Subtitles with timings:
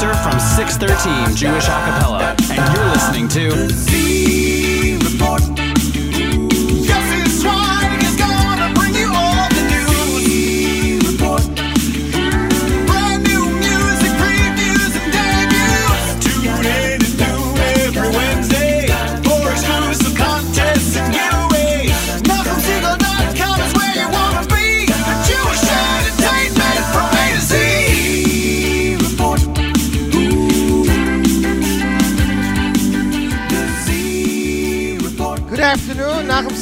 [0.00, 3.68] Mike Boxer from 613 Jewish Acapella, and you're listening to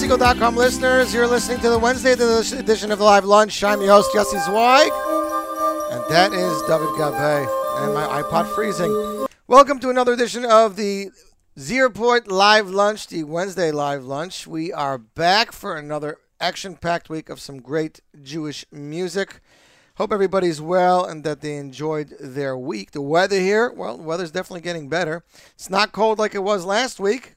[0.07, 1.13] NachumSegal.com listeners.
[1.13, 3.65] You're listening to the Wednesday edition of the Live Lunch.
[3.65, 4.93] I'm your host, Yossi Zweig,
[5.91, 7.49] and that is David Gabe
[7.83, 9.27] and my iPod freezing.
[9.49, 11.09] Welcome to another edition of the
[11.59, 14.47] Z Report Live Lunch, the Wednesday Live Lunch.
[14.47, 19.41] We are back for another action packed week of some great Jewish music.
[19.97, 22.93] Hope everybody's well and that they enjoyed their week.
[22.93, 25.25] The weather here, well, the weather's definitely getting better.
[25.55, 27.36] It's not cold like it was last week.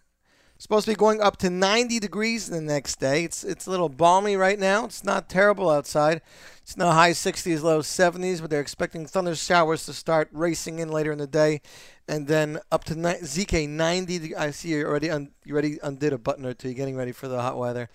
[0.61, 3.23] Supposed to be going up to 90 degrees the next day.
[3.23, 4.83] It's it's a little balmy right now.
[4.83, 6.21] It's not terrible outside.
[6.61, 10.89] It's the high 60s, low 70s, but they're expecting thunder showers to start racing in
[10.89, 11.61] later in the day,
[12.09, 14.35] and then up to ni- ZK 90.
[14.35, 16.67] I see you already un- you already undid a button or two.
[16.67, 17.89] You're getting ready for the hot weather.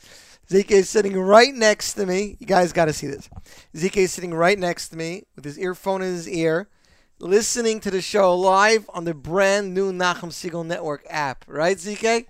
[0.48, 2.38] ZK is sitting right next to me.
[2.40, 3.28] You guys got to see this.
[3.76, 6.68] ZK is sitting right next to me with his earphone in his ear,
[7.18, 11.44] listening to the show live on the brand new Nachum Segal Network app.
[11.46, 12.24] Right, ZK?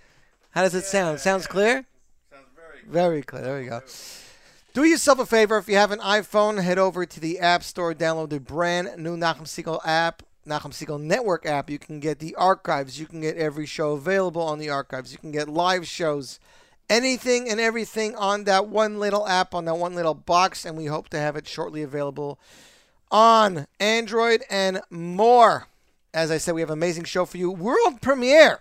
[0.54, 1.18] How does it sound?
[1.18, 1.84] Sounds clear?
[2.30, 3.42] Sounds very Very clear.
[3.42, 3.82] There we go.
[4.72, 5.58] Do yourself a favor.
[5.58, 9.16] If you have an iPhone, head over to the App Store, download the brand new
[9.16, 11.70] Nachum Segal app, Nachum Segal Network app.
[11.70, 13.00] You can get the archives.
[13.00, 15.10] You can get every show available on the archives.
[15.10, 16.38] You can get live shows,
[16.88, 20.64] anything and everything on that one little app, on that one little box.
[20.64, 22.38] And we hope to have it shortly available
[23.10, 25.66] on Android and more.
[26.12, 27.50] As I said, we have an amazing show for you.
[27.50, 28.60] World premiere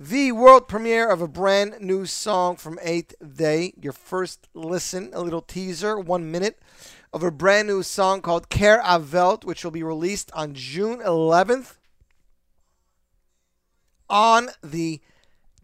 [0.00, 3.72] the world premiere of a brand new song from Eighth Day.
[3.80, 6.60] Your first listen, a little teaser, one minute,
[7.12, 11.78] of a brand new song called Care Avelt, which will be released on June 11th
[14.08, 15.00] on the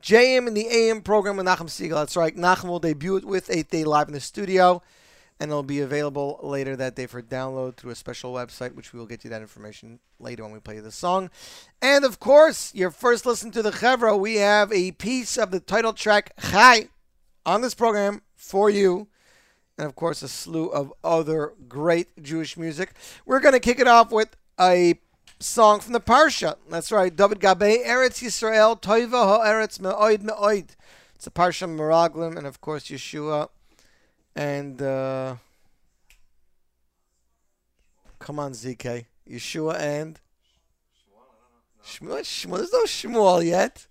[0.03, 1.95] JM in the AM program with Nachum Segal.
[1.95, 2.37] That's right.
[2.37, 4.83] Nachum will debut it with Eighth Day live in the studio,
[5.41, 8.99] and it'll be available later that day for download through a special website, which we
[8.99, 11.31] will get you that information later when we play the song.
[11.83, 15.61] And of course, your first listen to the Chevra, we have a piece of the
[15.61, 16.89] title track Chai
[17.45, 19.09] on this program for you.
[19.77, 22.93] And of course, a slew of other great Jewish music.
[23.27, 25.01] We're going to kick it off with a
[25.41, 26.57] song from the Parsha.
[26.71, 30.77] That's right, David Gabe, Eretz Yisrael, Toiva Ha'eretz Me'oid Me'oid.
[31.17, 33.49] It's a Parsha Meraglim, and of course, Yeshua.
[34.37, 35.37] And, uh,
[38.19, 39.07] come on, ZK.
[39.29, 40.21] Yeshua and
[41.85, 42.21] Shmuel.
[42.21, 42.59] Shmuel.
[42.59, 43.87] There's no Shmuel yet.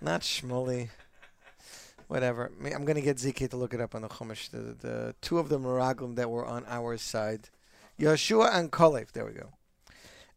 [0.00, 0.88] Not Shmuley.
[2.08, 2.50] Whatever.
[2.64, 4.50] I'm gonna get ZK to look it up on the Chumash.
[4.50, 7.48] The, the two of the Meraglim that were on our side,
[7.98, 9.12] Yeshua and Kalev.
[9.12, 9.50] There we go.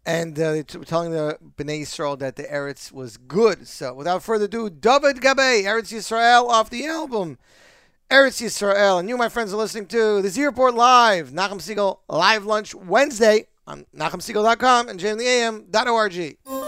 [0.06, 3.68] And uh, telling the Bnei Yisrael that the Eretz was good.
[3.68, 7.40] So, without further ado, David Gabe, Eretz Yisrael, off the album
[8.10, 9.00] Eretz Yisrael.
[9.00, 12.76] And you, my friends, are listening to the Z Report Live, Nachum Segal Live Lunch
[12.76, 16.65] Wednesday on NachumSegal.com and JMTheAM.org.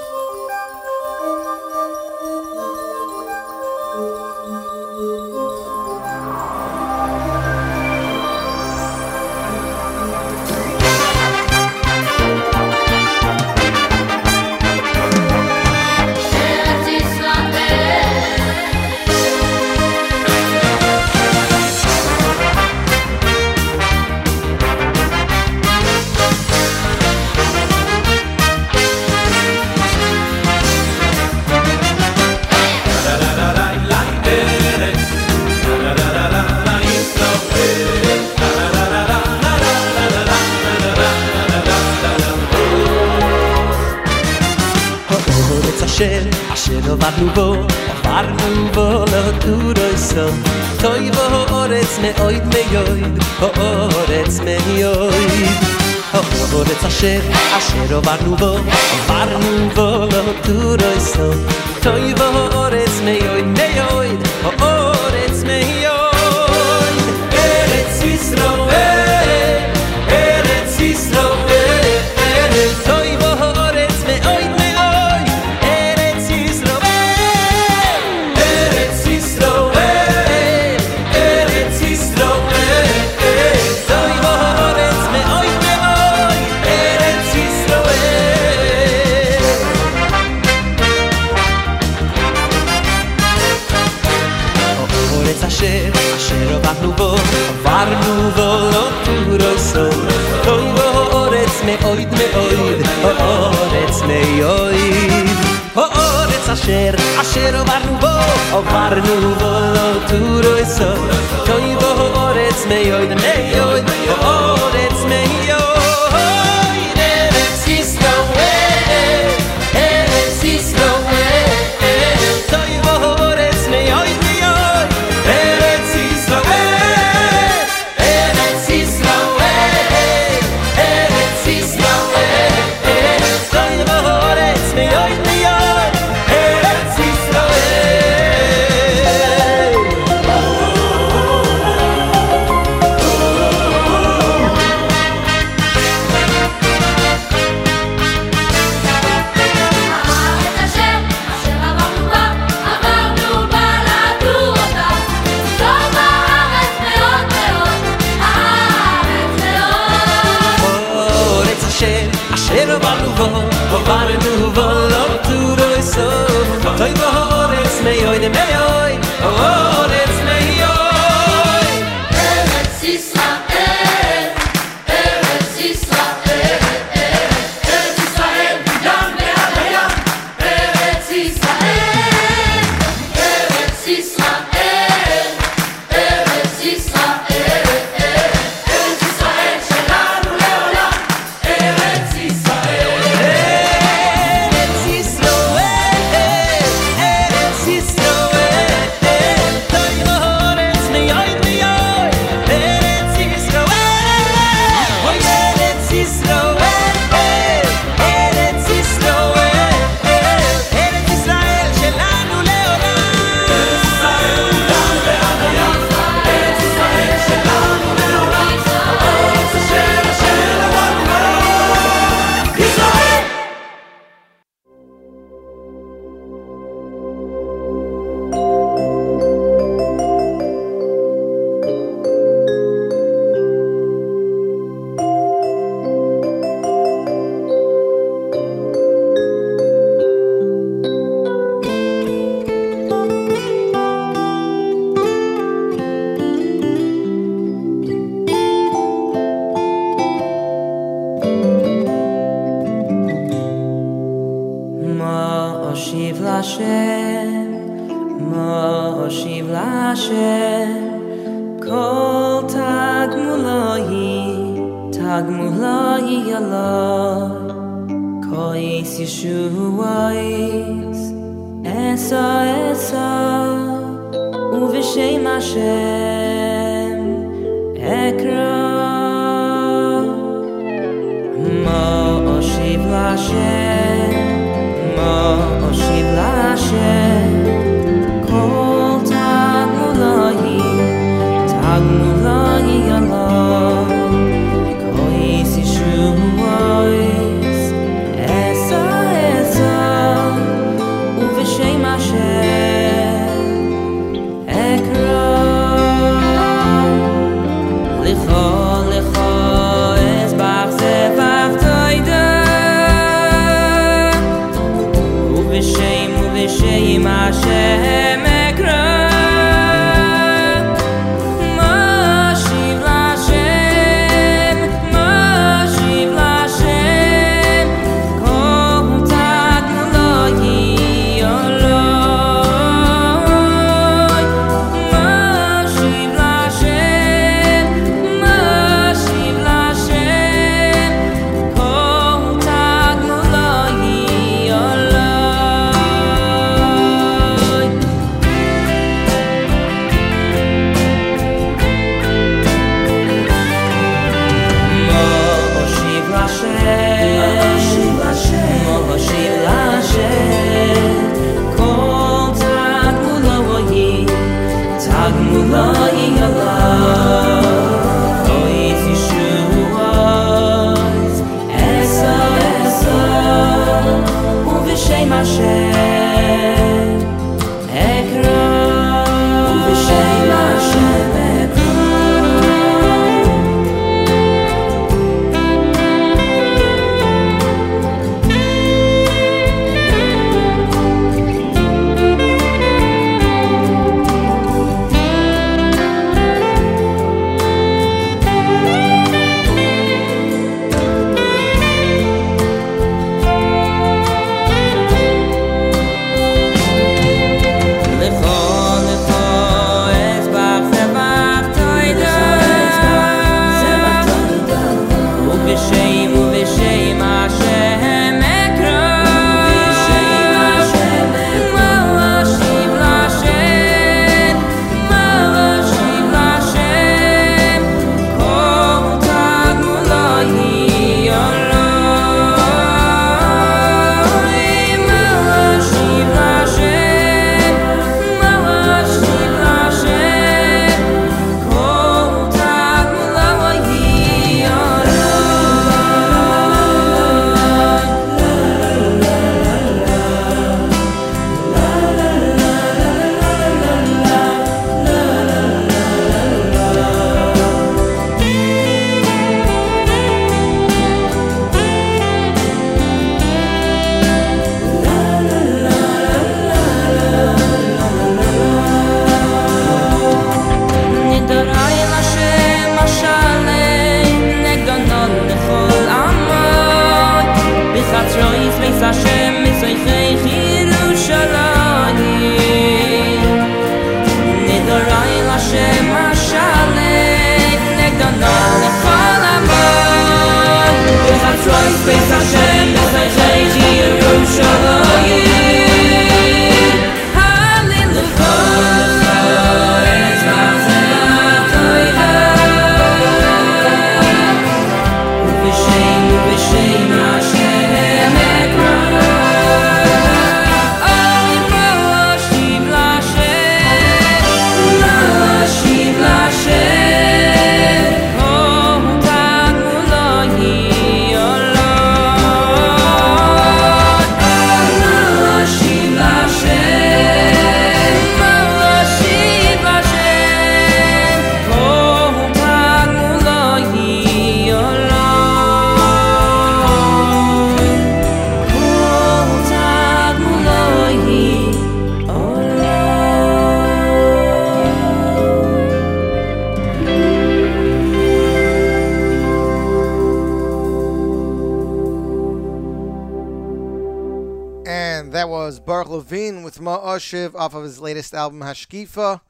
[557.13, 559.21] off of his latest album Hashkifa.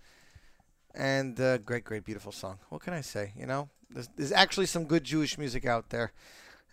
[0.94, 2.60] And uh, great, great, beautiful song.
[2.70, 3.34] What can I say?
[3.38, 6.12] You know, there's, there's actually some good Jewish music out there.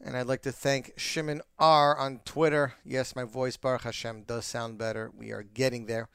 [0.03, 2.75] And I'd like to thank Shimon R on Twitter.
[2.85, 5.11] Yes, my voice, Baruch Hashem, does sound better.
[5.17, 6.09] We are getting there.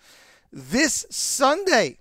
[0.52, 2.00] This Sunday,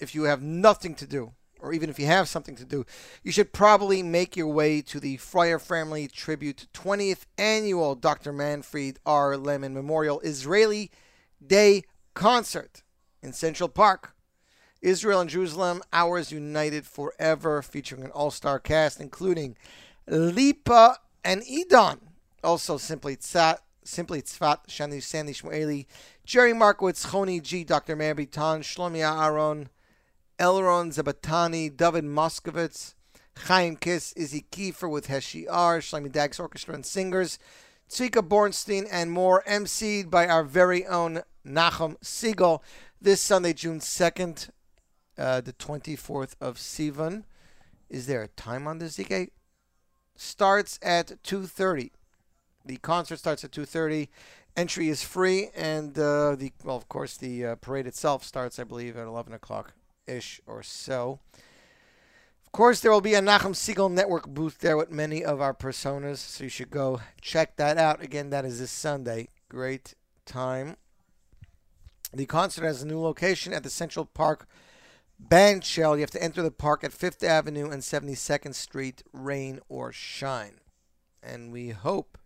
[0.00, 2.84] if you have nothing to do, or even if you have something to do,
[3.22, 8.32] you should probably make your way to the Friar Family Tribute 20th Annual Dr.
[8.32, 9.36] Manfred R.
[9.36, 10.90] Lehmann Memorial Israeli
[11.46, 12.82] Day Concert
[13.22, 14.14] in Central Park.
[14.80, 19.56] Israel and Jerusalem, Hours United Forever, featuring an all star cast including
[20.06, 22.00] Lipa and Edon.
[22.42, 25.86] Also, Simply Tzat, Simply Tzvat, Shani Sandy Shmueli,
[26.24, 27.94] Jerry Markowitz, Choni G, Dr.
[27.94, 29.68] Meir Bitan, Shlomi Aaron,
[30.38, 32.94] Elron Zabatani, David Moskovitz,
[33.46, 37.38] Chaim Kiss, Izzy Kiefer with Heshi R, Shlomi Dachs Orchestra and Singers,
[37.88, 42.60] Tzvika Bornstein, and more, emceed by our very own Nachum Segal
[43.00, 44.50] this Sunday, June 2nd,
[45.18, 47.24] uh, the 24th of Sivan.
[47.88, 49.30] Is there a time on this, ZK?
[50.16, 51.90] Starts at 2.30.
[52.64, 54.08] The concert starts at 2.30.
[54.56, 58.64] Entry is free, and uh, the well, of course, the uh, parade itself starts, I
[58.64, 59.72] believe, at 11 o'clock
[60.06, 61.20] ish or so.
[62.44, 65.54] Of course, there will be a Nachum Segal Network booth there with many of our
[65.54, 68.02] personas, so you should go check that out.
[68.02, 69.28] Again, that is this Sunday.
[69.48, 69.94] Great
[70.26, 70.76] time.
[72.14, 74.46] The concert has a new location at the Central Park
[75.18, 75.96] Band Shell.
[75.96, 80.60] You have to enter the park at 5th Avenue and 72nd Street, rain or shine.
[81.22, 82.18] And we hope,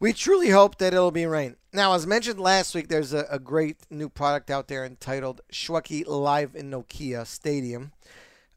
[0.00, 1.56] we truly hope that it'll be rain.
[1.74, 6.06] Now, as mentioned last week, there's a, a great new product out there entitled Shweki
[6.06, 7.92] Live in Nokia Stadium.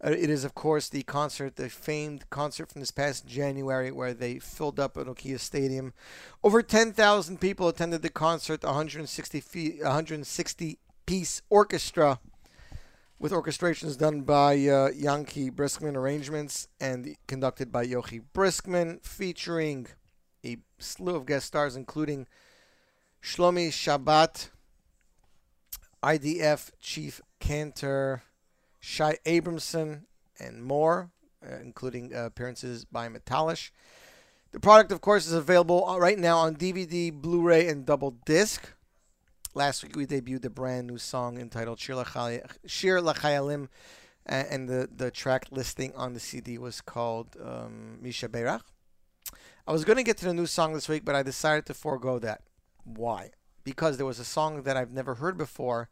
[0.02, 4.14] Uh, it is, of course, the concert, the famed concert from this past January, where
[4.14, 5.94] they filled up a Nokia Stadium.
[6.42, 8.64] Over 10,000 people attended the concert.
[8.64, 12.20] 160 fee, 160 piece orchestra,
[13.20, 19.88] with orchestrations done by uh, Yankee Briskman arrangements and conducted by Yochi Briskman, featuring
[20.46, 22.26] a slew of guest stars, including
[23.22, 24.48] Shlomi Shabbat,
[26.02, 28.24] IDF Chief Cantor.
[28.80, 30.04] Shai Abramson,
[30.40, 31.12] and more,
[31.46, 33.72] uh, including uh, appearances by Metalish.
[34.52, 38.12] The product, of course, is available uh, right now on DVD, Blu ray, and double
[38.26, 38.74] disc.
[39.54, 43.68] Last week we debuted the brand new song entitled Shir Lachayalim,
[44.26, 48.62] and the, the track listing on the CD was called um, Misha Berach.
[49.68, 51.74] I was going to get to the new song this week, but I decided to
[51.74, 52.42] forego that.
[52.84, 53.32] Why?
[53.64, 55.90] Because there was a song that I've never heard before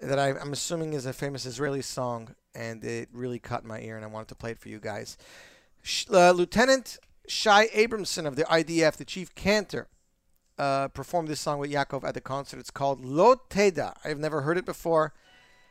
[0.00, 3.96] that I, I'm assuming is a famous Israeli song, and it really caught my ear,
[3.96, 5.16] and I wanted to play it for you guys.
[5.82, 9.88] Sh- uh, Lieutenant Shai Abramson of the IDF, the chief cantor,
[10.58, 12.58] uh, performed this song with Yaakov at the concert.
[12.58, 13.94] It's called Lo Teda.
[14.04, 15.14] I've never heard it before.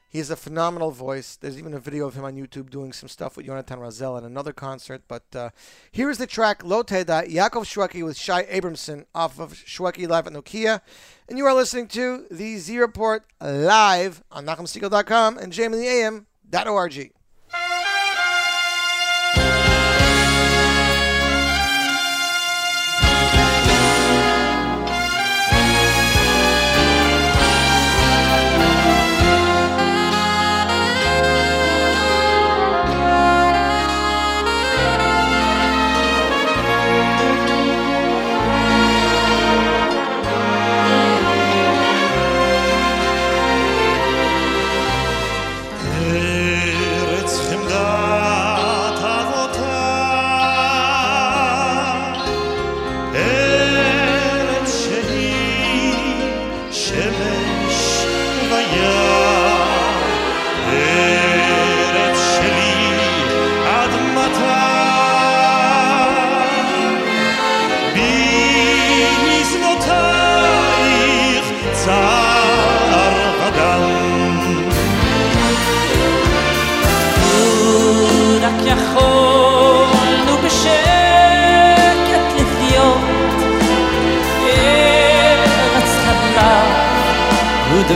[0.09, 1.35] He has a phenomenal voice.
[1.35, 4.23] There's even a video of him on YouTube doing some stuff with Jonathan Razel at
[4.23, 5.03] another concert.
[5.07, 5.49] But uh,
[5.91, 10.33] here's the track Lo Teda, Yaakov Shweki with Shai Abramson off of Shweki Live at
[10.33, 10.81] Nokia.
[11.27, 17.18] And you are listening to the Z Report live on NachumSegal.com and JamInTheAM.org.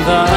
[0.05, 0.32] the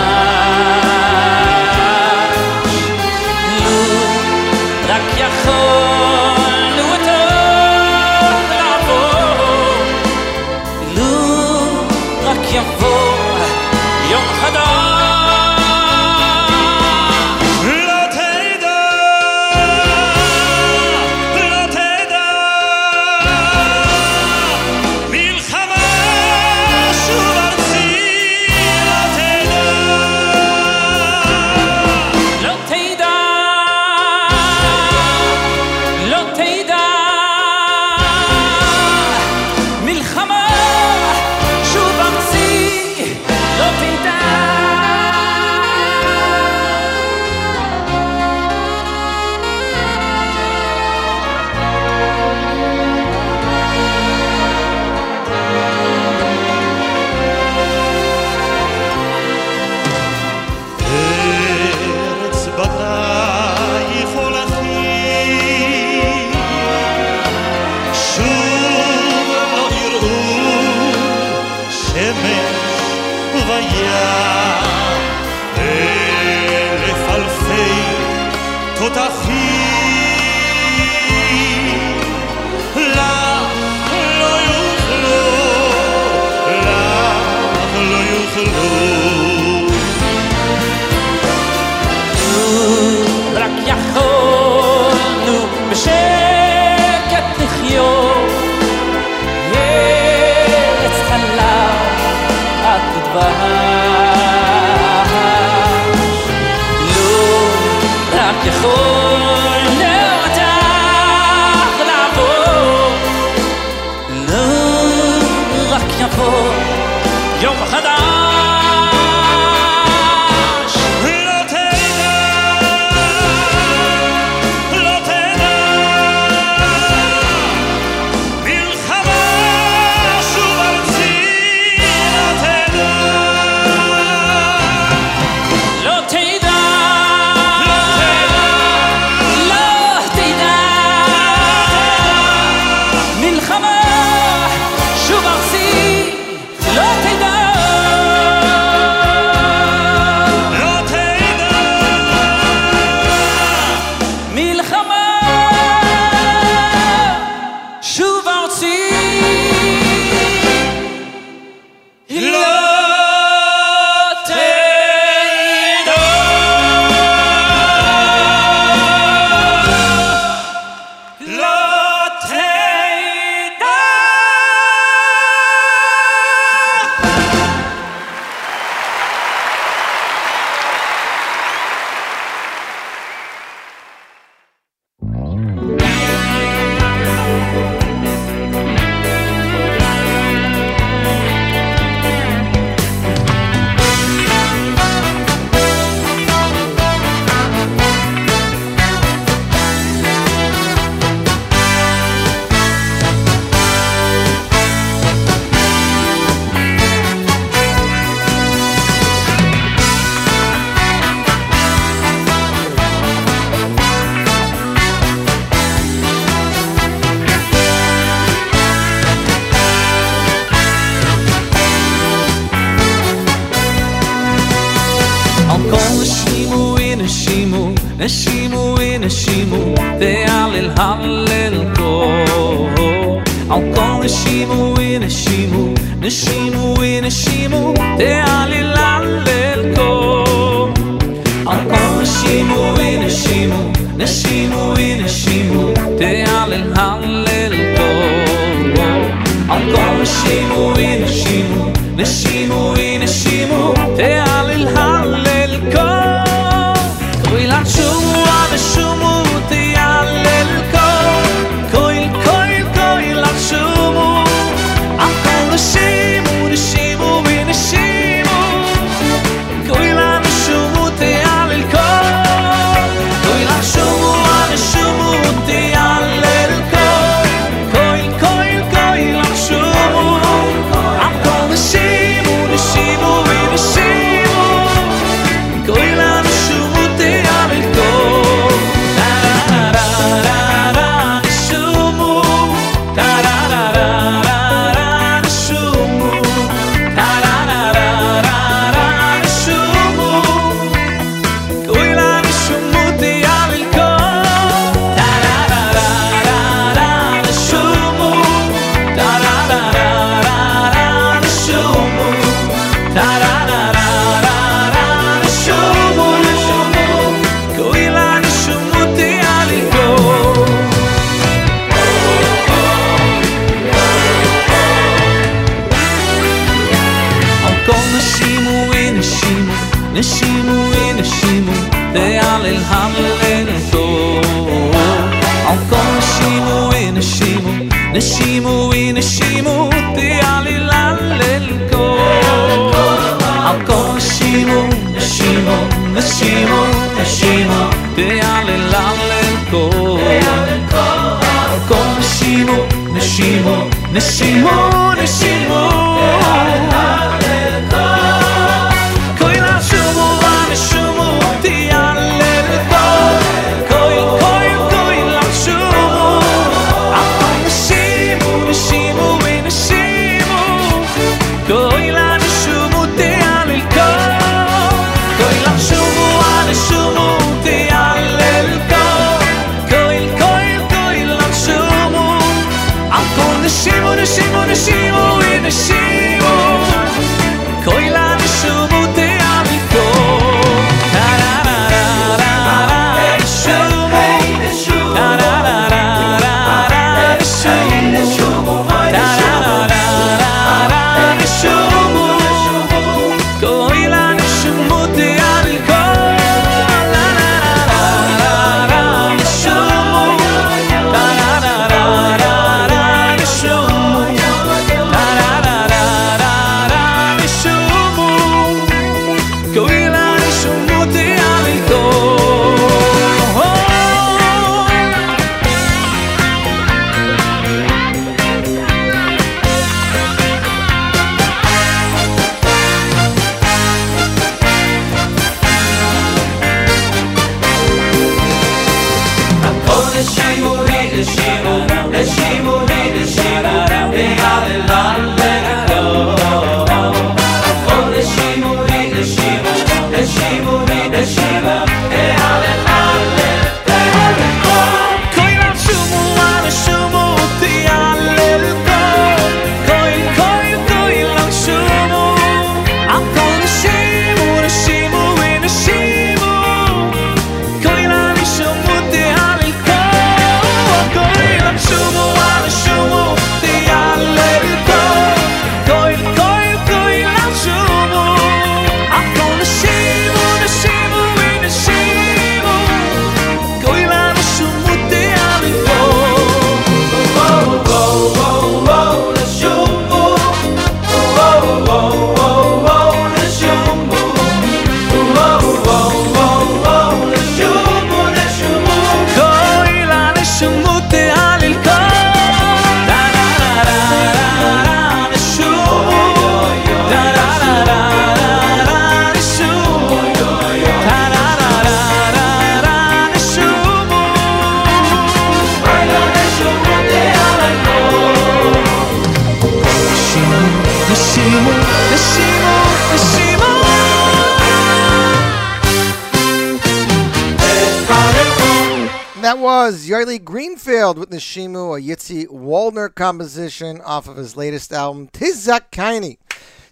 [533.27, 536.19] composition off of his latest album, Tizak Kaini.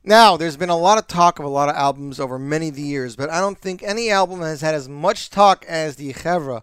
[0.05, 2.77] Now, there's been a lot of talk of a lot of albums over many of
[2.77, 6.13] the years, but I don't think any album has had as much talk as the
[6.13, 6.63] Chevra,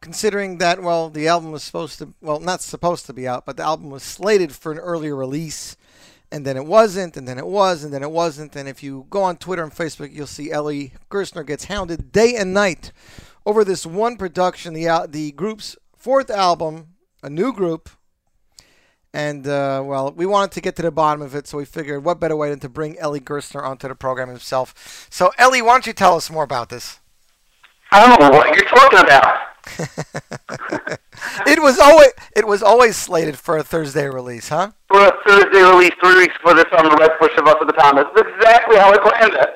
[0.00, 3.56] considering that, well, the album was supposed to, well, not supposed to be out, but
[3.56, 5.76] the album was slated for an earlier release,
[6.30, 8.54] and then it wasn't, and then it was, and then it wasn't.
[8.54, 12.36] And if you go on Twitter and Facebook, you'll see Ellie Gerstner gets hounded day
[12.36, 12.92] and night
[13.44, 17.90] over this one production, the the group's fourth album, a new group.
[19.16, 22.04] And uh, well, we wanted to get to the bottom of it, so we figured
[22.04, 25.06] what better way than to bring Ellie Gerstner onto the program himself.
[25.08, 27.00] So, Ellie, why don't you tell us more about this?
[27.90, 29.38] I don't know what you're talking about.
[31.46, 34.72] It was always it was always slated for a Thursday release, huh?
[34.88, 37.66] For a Thursday release, three weeks before this on the Red Push of Us at
[37.66, 38.04] the Thomas.
[38.14, 39.48] That's exactly how I planned it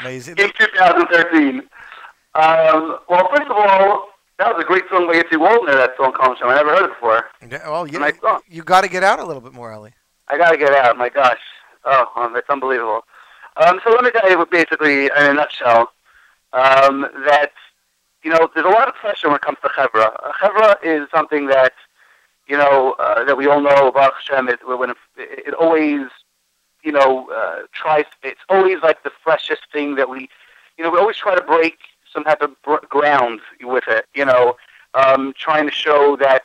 [0.00, 0.38] Amazing.
[0.38, 1.60] in 2013.
[2.34, 4.08] Um, well, first of all,
[4.40, 6.48] that was a great song by Itzy Waldner, that song comes from.
[6.48, 7.26] I never heard it before.
[7.46, 8.40] Yeah, well, you, Nice song.
[8.48, 9.92] you got to get out a little bit more, Ellie.
[10.28, 10.96] I gotta get out.
[10.96, 11.40] My gosh.
[11.84, 13.04] Oh, um, it's unbelievable.
[13.56, 15.92] Um, so let me tell you basically, in a nutshell,
[16.52, 17.52] um, that,
[18.22, 20.14] you know, there's a lot of pressure when it comes to Chevra.
[20.22, 21.72] Uh, Chevra is something that,
[22.46, 26.06] you know, uh, that we all know, Baruch Hashem, it, when it, it always,
[26.82, 30.28] you know, uh, tries, it's always like the freshest thing that we,
[30.78, 31.78] you know, we always try to break
[32.12, 34.56] some type of br- ground with it, you know,
[34.94, 36.44] um, trying to show that,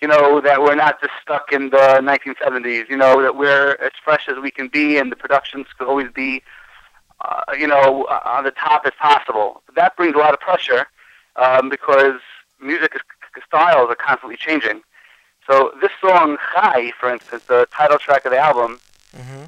[0.00, 3.92] you know, that we're not just stuck in the 1970s, you know, that we're as
[4.02, 6.42] fresh as we can be and the productions could always be,
[7.20, 9.62] uh, you know, uh, on the top as possible.
[9.74, 10.86] That brings a lot of pressure
[11.36, 12.20] um, because
[12.60, 13.02] music is,
[13.46, 14.82] styles are constantly changing.
[15.48, 18.80] So this song, Chai, for instance, the title track of the album,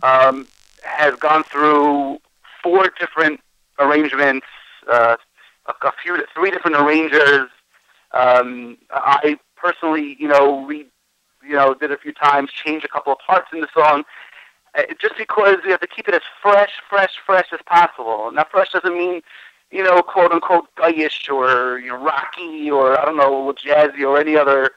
[0.03, 0.47] um,
[0.85, 2.19] has gone through
[2.63, 3.41] four different
[3.79, 4.47] arrangements,
[4.91, 5.17] uh,
[5.69, 7.49] a, a few, three different arrangers.
[8.13, 10.87] Um, I personally, you know, re,
[11.47, 14.05] you know, did a few times, changed a couple of parts in the song,
[14.77, 18.31] uh, just because we have to keep it as fresh, fresh, fresh as possible.
[18.33, 19.23] Now, fresh doesn't mean,
[19.71, 24.19] you know, quote unquote, gayish or you know, rocky or I don't know, jazzy or
[24.19, 24.71] any other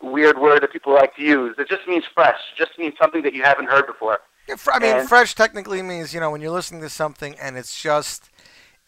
[0.00, 1.56] weird word that people like to use.
[1.58, 2.38] It just means fresh.
[2.54, 4.20] It just means something that you haven't heard before.
[4.48, 7.58] Yeah, I mean, And- fresh technically means you know when you're listening to something and
[7.58, 8.30] it's just,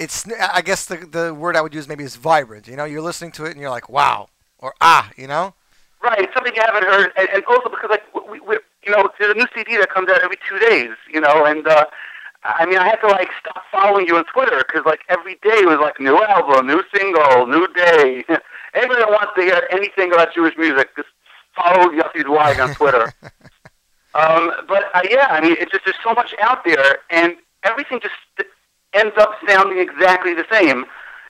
[0.00, 0.26] it's.
[0.40, 2.66] I guess the the word I would use maybe is vibrant.
[2.66, 5.54] You know, you're listening to it and you're like, wow, or ah, you know.
[6.02, 9.32] Right, something you haven't heard, and, and also because like we, we, you know, there's
[9.32, 11.84] a new CD that comes out every two days, you know, and uh,
[12.42, 15.66] I mean, I had to like stop following you on Twitter because like every day
[15.66, 18.24] was like new album, new single, new day.
[18.74, 21.08] Anybody that wants to hear anything about Jewish music, just
[21.54, 23.12] follow Yossi Zweig on Twitter.
[24.14, 28.00] um, but uh, yeah, I mean, it's just there's so much out there, and everything
[28.00, 28.14] just
[28.92, 30.84] ends up sounding exactly the same,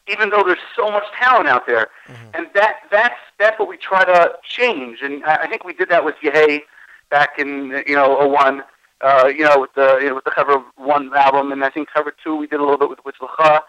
[0.09, 1.88] even though there's so much talent out there.
[2.35, 5.01] And that that's that's what we try to change.
[5.03, 6.62] And I, I think we did that with Yehei
[7.11, 8.62] back in you know '01.
[9.03, 11.70] Uh, you know, with the you know, with the cover of one album, and I
[11.70, 13.61] think Chevra two we did a little bit with with Lacha.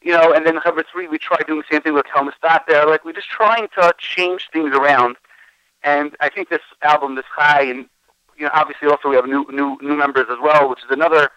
[0.00, 2.84] You know, and then Chevra three we tried doing the same thing with Helmustat there.
[2.86, 5.16] Like we're just trying to change things around.
[5.84, 7.86] And I think this album, this high, and
[8.36, 11.30] you know, obviously also we have new new new members as well, which is another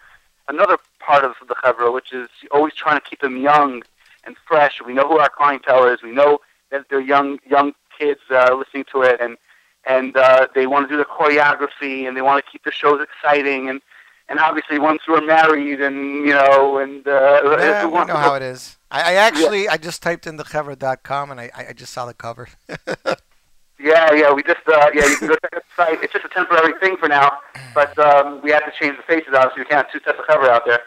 [0.48, 3.84] another part of the Chevra, which is always trying to keep them young
[4.26, 4.82] and fresh.
[4.86, 6.02] We know who our clientele is.
[6.02, 6.40] We know
[6.72, 9.38] that they're young young kids uh, listening to it, and
[9.86, 13.02] and uh, they want to do the choreography, and they want to keep the shows
[13.02, 13.82] exciting, and
[14.28, 18.43] and obviously once we're married, and you know, and uh, Yeah, we know how it
[18.43, 18.78] is.
[18.91, 22.14] I, I actually I just typed in thechevra.com and I, I I just saw the
[22.14, 22.48] cover.
[23.78, 26.03] Yeah, yeah, we just uh, yeah, you can go check out the site.
[26.03, 27.39] It's just a temporary thing for now,
[27.73, 29.61] but um, we have to change the faces obviously.
[29.61, 30.80] We can't have two sets of cover out there.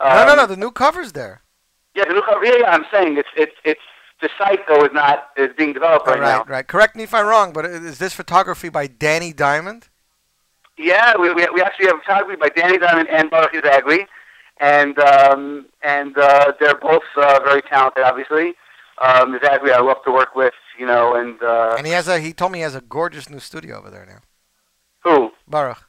[0.00, 0.46] Um, no, no, no.
[0.46, 1.42] The new cover's there.
[1.94, 2.44] Yeah, the new cover.
[2.44, 2.70] Yeah, yeah.
[2.70, 3.80] I'm saying it's it's it's
[4.22, 6.44] the site though is not is being developed right, right, now.
[6.44, 6.66] right.
[6.66, 9.88] Correct me if I'm wrong, but is this photography by Danny Diamond?
[10.78, 14.06] Yeah, we, we, we actually have photography by Danny Diamond and Baruch Izagli,
[14.58, 18.54] and um, and uh, they're both uh, very talented, obviously.
[18.98, 22.18] Um, Izagli I love to work with, you know, and uh, And he has a.
[22.18, 24.20] He told me he has a gorgeous new studio over there now.
[25.04, 25.30] who?
[25.48, 25.84] Baruch.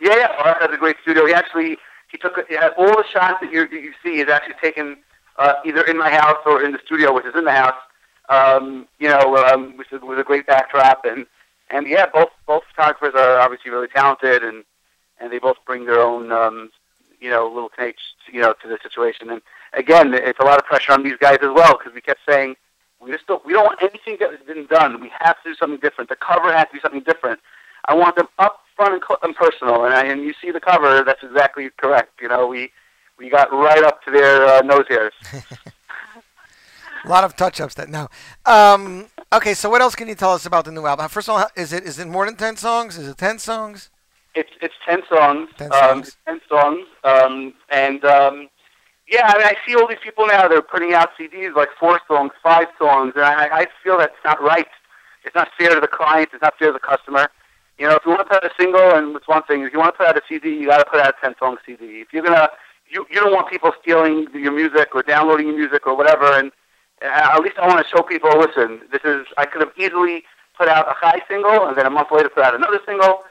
[0.00, 1.26] Yeah, yeah, Baruch has a great studio.
[1.26, 1.76] He actually
[2.10, 4.98] he took had all the shots that you that you see is actually taken
[5.36, 7.80] uh, either in my house or in the studio, which is in the house.
[8.28, 11.26] Um, you know, um, which is with a great backdrop and
[11.70, 14.64] and yeah, both both photographers are obviously really talented and
[15.20, 16.70] and they both bring their own um,
[17.20, 19.30] you know little takes you know to the situation.
[19.30, 22.20] And again, it's a lot of pressure on these guys as well because we kept
[22.28, 22.56] saying
[23.00, 25.00] we just don't we don't want anything that has been done.
[25.00, 26.10] We have to do something different.
[26.10, 27.40] The cover has to be something different.
[27.86, 30.60] I want them up front and, cl- and personal, and I, and you see the
[30.60, 31.02] cover.
[31.04, 32.20] That's exactly correct.
[32.20, 32.70] You know, we
[33.18, 35.12] we got right up to their uh, nose hairs.
[37.04, 38.08] A lot of touch-ups that no.
[38.44, 41.08] Um, okay, so what else can you tell us about the new album?
[41.08, 42.98] First of all, is it is it more than ten songs?
[42.98, 43.90] Is it ten songs?
[44.34, 45.48] It's it's ten songs.
[45.58, 46.08] 10 Um, songs.
[46.08, 46.86] it's ten songs.
[47.04, 48.48] Um, and um,
[49.10, 50.48] yeah, I mean, I see all these people now.
[50.48, 54.40] They're putting out CDs like four songs, five songs, and I, I feel that's not
[54.42, 54.66] right.
[55.24, 56.30] It's not fair to the client.
[56.32, 57.28] It's not fair to the customer.
[57.78, 59.62] You know, if you want to put out a single, and it's one thing.
[59.62, 61.34] If you want to put out a CD, you got to put out a ten
[61.38, 62.00] song CD.
[62.00, 62.50] If you're gonna,
[62.90, 66.26] you you don't want people stealing your music or downloading your music or whatever.
[66.32, 66.50] And
[67.02, 69.26] uh, at least I want to show people, listen, this is.
[69.38, 70.24] I could have easily
[70.56, 73.22] put out a high single, and then a month later put out another single.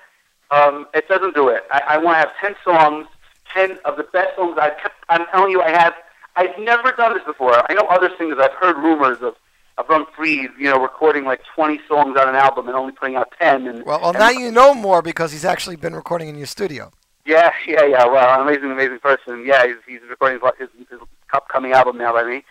[0.49, 1.63] Um, it doesn't do it.
[1.69, 3.07] I, I want to have ten songs,
[3.53, 4.57] ten of the best songs.
[4.59, 4.95] I've kept.
[5.09, 5.93] I'm telling you, I have.
[6.35, 7.53] I've never done this before.
[7.69, 8.37] I know other singers.
[8.39, 9.35] I've heard rumors of
[9.77, 13.15] of Ron Freeze, you know, recording like 20 songs on an album and only putting
[13.15, 13.67] out 10.
[13.67, 16.47] And Well, well, and- now you know more because he's actually been recording in your
[16.47, 16.91] studio.
[17.25, 18.05] Yeah, yeah, yeah.
[18.07, 19.45] Well, an amazing, amazing person.
[19.45, 20.99] Yeah, he's, he's recording his, his
[21.31, 22.43] upcoming album now by me.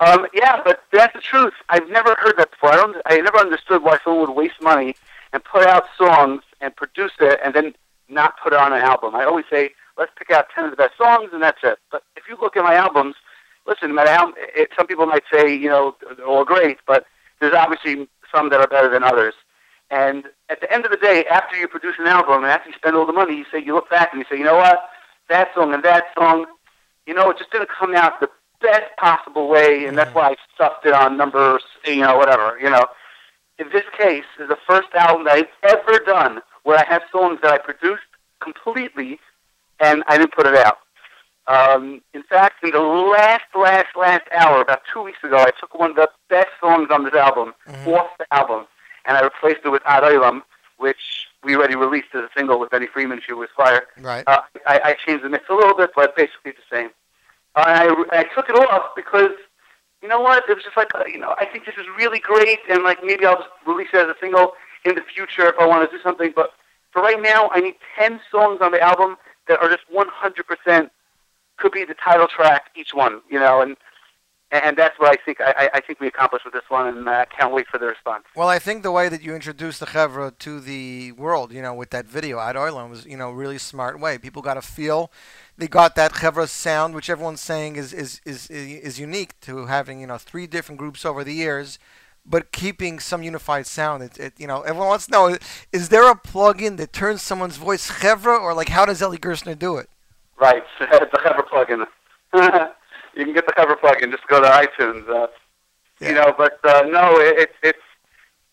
[0.00, 1.54] Um, yeah, but that's the truth.
[1.68, 2.72] I've never heard that before.
[2.72, 2.96] I don't.
[3.06, 4.94] I never understood why someone would waste money
[5.32, 7.74] and put out songs and produce it and then
[8.08, 9.16] not put it on an album.
[9.16, 11.78] I always say, let's pick out ten of the best songs and that's it.
[11.90, 13.16] But if you look at my albums,
[13.66, 17.04] listen, no matter how it, some people might say, you know, they're all great, but
[17.40, 19.34] there's obviously some that are better than others.
[19.90, 22.74] And at the end of the day, after you produce an album and after you
[22.76, 24.88] spend all the money, you say you look back and you say, you know what,
[25.28, 26.46] that song and that song,
[27.06, 28.28] you know, it just didn't come out the
[28.60, 30.18] best possible way, and that's mm-hmm.
[30.18, 32.58] why I stuffed it on number, you know, whatever.
[32.60, 32.86] You know,
[33.58, 37.38] in this case, is the first album that I've ever done where I have songs
[37.42, 38.02] that I produced
[38.40, 39.18] completely,
[39.80, 40.78] and I didn't put it out.
[41.46, 45.74] Um, in fact, in the last, last, last hour, about two weeks ago, I took
[45.74, 47.54] one of the best songs on this album
[47.86, 48.66] off the album,
[49.06, 50.42] and I replaced it with Ad Olam,
[50.76, 53.86] which we already released as a single with Benny Freeman, She Was Fire.
[53.98, 54.24] Right.
[54.26, 56.90] Uh, I, I changed the mix a little bit, but basically the same.
[57.54, 59.32] I, I took it off because,
[60.02, 62.18] you know what, it was just like, uh, you know, I think this is really
[62.18, 64.52] great, and like maybe I'll just release it as a single
[64.84, 66.50] in the future if I want to do something, but
[66.92, 69.16] for right now, I need 10 songs on the album
[69.48, 70.90] that are just 100%
[71.56, 73.76] could be the title track, each one, you know, and
[74.50, 77.26] and that's what I think I, I- think we accomplished with this one, and I
[77.26, 78.24] can't wait for the response.
[78.34, 81.74] Well, I think the way that you introduced the Chevra to the world, you know,
[81.74, 84.16] with that video, Ad Olam, was, you know, really smart way.
[84.16, 85.10] People got to feel
[85.58, 90.00] they got that Chevra sound, which everyone's saying is, is, is, is unique to having,
[90.00, 91.78] you know, three different groups over the years,
[92.28, 94.02] but keeping some unified sound.
[94.02, 95.36] It, it, you know, everyone wants to know,
[95.72, 99.58] is there a plug-in that turns someone's voice Chevra, or like how does Ellie Gerstner
[99.58, 99.88] do it?
[100.40, 101.86] Right, the Chevra plugin.
[103.14, 104.10] you can get the Chevra plugin.
[104.10, 105.08] Just go to iTunes.
[105.08, 105.28] Uh,
[106.00, 106.08] Yeah.
[106.10, 107.78] You know, but uh, no, it, it's it's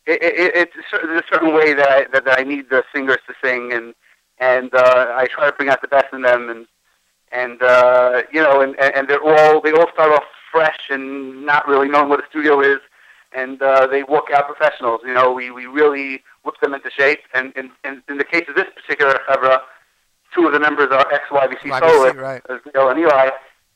[0.07, 2.83] it, it, it's a there's a certain way that I, that, that I need the
[2.93, 3.93] singers to sing, and
[4.39, 6.65] and uh, I try to bring out the best in them, and
[7.31, 11.45] and uh, you know, and, and and they're all they all start off fresh and
[11.45, 12.79] not really knowing what a studio is,
[13.31, 15.01] and uh, they walk out professionals.
[15.05, 18.45] You know, we we really whip them into shape, and in in, in the case
[18.47, 19.59] of this particular Chevra,
[20.33, 22.41] two of the members are ex-YBC YBC, soloists, right.
[22.73, 23.29] Neil and Eli,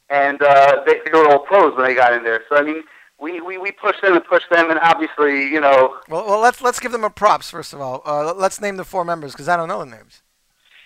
[0.10, 2.42] and uh, they, they were all pros when they got in there.
[2.50, 2.84] So I mean,
[3.20, 6.62] we, we, we push them and push them, and obviously, you know, Well, well, let's
[6.62, 8.02] let's give them a props first of all.
[8.06, 10.22] Uh, let's name the four members because I don't know the names.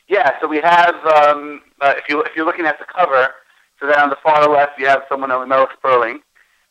[0.08, 0.32] yeah.
[0.42, 3.30] So we have, um, uh, if you if you're looking at the cover,
[3.80, 6.20] so then on the far left you have someone named Mel Sperling,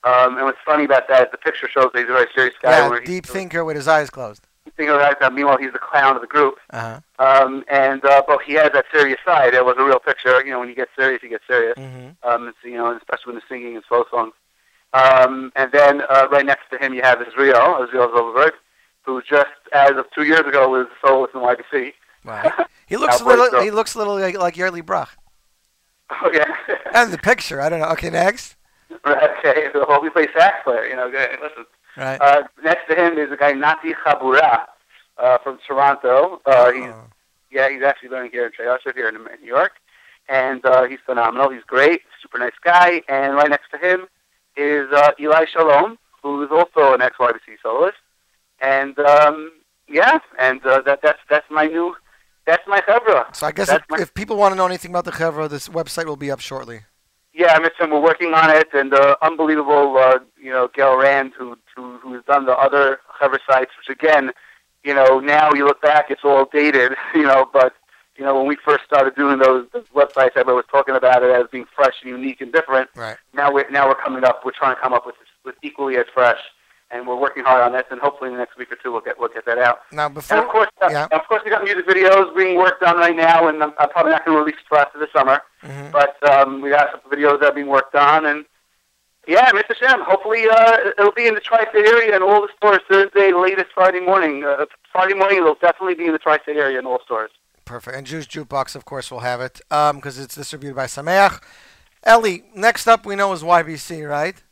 [0.04, 2.78] Um, and what's funny about that, the picture shows that he's a very serious guy.
[2.78, 4.46] Yeah, where he's deep thinker with his eyes closed.
[4.76, 5.32] thinking about that.
[5.32, 6.58] Meanwhile, he's the clown of the group.
[6.70, 7.00] Uh-huh.
[7.18, 9.54] Um, and uh, but he has that serious side.
[9.54, 10.44] It was a real picture.
[10.44, 11.78] You know, when you get serious, you get serious.
[11.78, 12.28] Mm-hmm.
[12.28, 14.32] Um, it's, you know, especially when the singing and slow songs.
[14.94, 18.52] Um, and then uh, right next to him, you have Israel, Israel Zolberg,
[19.02, 21.92] who just as of two years ago was a soloist in YBC.
[22.24, 22.52] Right.
[22.86, 23.62] He looks a little.
[23.62, 25.08] He looks a little like, like Yerli Brach.
[26.10, 26.44] Oh yeah.
[26.92, 27.88] And the picture, I don't know.
[27.92, 28.54] Okay, next.
[29.06, 30.86] okay, well, we play sax player.
[30.86, 31.64] You know, listen.
[31.96, 32.20] Right.
[32.20, 34.64] Uh, next to him is a guy Nati Chabura
[35.18, 36.40] uh, from Toronto.
[36.46, 37.04] Uh, he's Oh.
[37.50, 39.72] yeah, he's actually learning here in Treyasha here in New York,
[40.28, 41.50] and uh, he's phenomenal.
[41.50, 43.02] He's great, super nice guy.
[43.08, 44.06] And right next to him
[44.56, 47.98] is uh, Eli Shalom, who is also an ex-YBC soloist.
[48.60, 49.52] And um,
[49.88, 51.94] yeah, and uh, that that's that's my new
[52.46, 53.34] that's my chevra.
[53.36, 55.68] So I guess if, my- if people want to know anything about the Chevra, this
[55.68, 56.82] website will be up shortly.
[57.34, 61.56] Yeah, Mitchum, we're working on it, and uh, unbelievable, uh, you know, Gail Rand, who,
[61.74, 64.32] who who's done the other cover sites, which again,
[64.84, 67.74] you know, now you look back, it's all dated, you know, but
[68.16, 71.30] you know, when we first started doing those, those websites, everybody was talking about it
[71.30, 72.90] as being fresh and unique and different.
[72.94, 73.16] Right.
[73.32, 75.14] Now we're now we're coming up, we're trying to come up with
[75.44, 76.38] with equally as fresh,
[76.92, 79.00] and we're working hard on this, and hopefully in the next week or two we'll
[79.00, 79.80] get we'll get that out.
[79.92, 81.06] Now before And of course, uh, yeah.
[81.10, 84.12] of course, we got music videos being worked on right now, and I'm, I'm probably
[84.12, 85.40] not going to release till after the summer.
[85.64, 85.90] Mhm.
[85.92, 88.44] But um, we got some videos that are being worked on, and
[89.26, 89.74] yeah, Mr.
[89.76, 90.00] Shem.
[90.02, 94.00] Hopefully, uh, it'll be in the tri-state area and all the stores Thursday, latest Friday
[94.00, 94.44] morning.
[94.44, 97.30] Uh, Friday morning, it'll definitely be in the tri-state area in all stores.
[97.64, 97.96] Perfect.
[97.96, 101.40] And Jewish Jukebox, of course, will have it because it's distributed by Sameach.
[102.04, 104.42] Ellie, next up we know is YBC, right?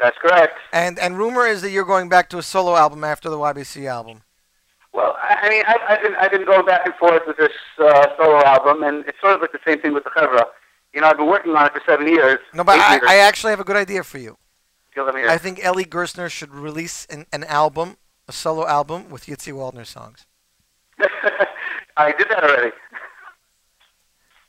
[0.00, 0.58] That's correct.
[0.72, 3.86] And and rumor is that you're going back to a solo album after the YBC
[3.86, 4.22] album.
[4.92, 8.06] Well, I mean, I, I've been I've been going back and forth with this uh,
[8.16, 10.44] solo album, and it's sort of like the same thing with the Chevra.
[10.94, 12.38] You know, I've been working on it for seven years.
[12.54, 13.02] No, but I, years.
[13.06, 14.38] I actually have a good idea for you.
[14.96, 15.30] You'll let me hear.
[15.30, 19.86] I think Ellie Gerstner should release an, an album, a solo album with Yitzi Waldner
[19.86, 20.26] songs.
[21.96, 22.72] I did that already.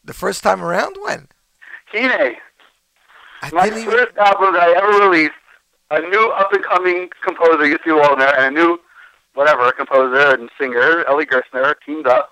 [0.03, 1.27] The first time around, when?
[1.91, 2.37] Kine.
[3.41, 5.33] I My first album that I ever released,
[5.91, 8.79] a new up and coming composer, Yussi Waldner, and a new
[9.33, 12.31] whatever composer and singer, Ellie Gerstner, teamed up.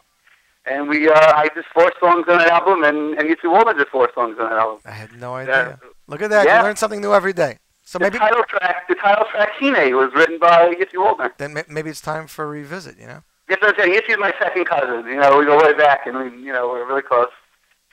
[0.65, 3.87] And we, uh, I did four songs on that album, and, and Yussi Waldner did
[3.87, 4.79] four songs on that album.
[4.85, 5.77] I had no idea.
[5.81, 5.89] Yeah.
[6.07, 6.45] Look at that.
[6.45, 6.59] Yeah.
[6.59, 7.57] You learn something new every day.
[7.83, 11.31] So maybe The maybe title track, the title track, Kine, was written by Yussi Waldner.
[11.37, 12.99] then maybe it's time for a revisit.
[12.99, 13.23] You know.
[13.49, 15.07] Yes, I'm saying Yissi's my second cousin.
[15.07, 17.29] You know, we go way back, and we, you know, we're really close.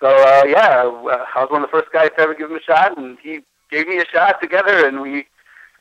[0.01, 2.57] So uh, yeah, uh, I was one of the first guys to ever give him
[2.59, 3.41] a shot, and he
[3.71, 5.27] gave me a shot together, and we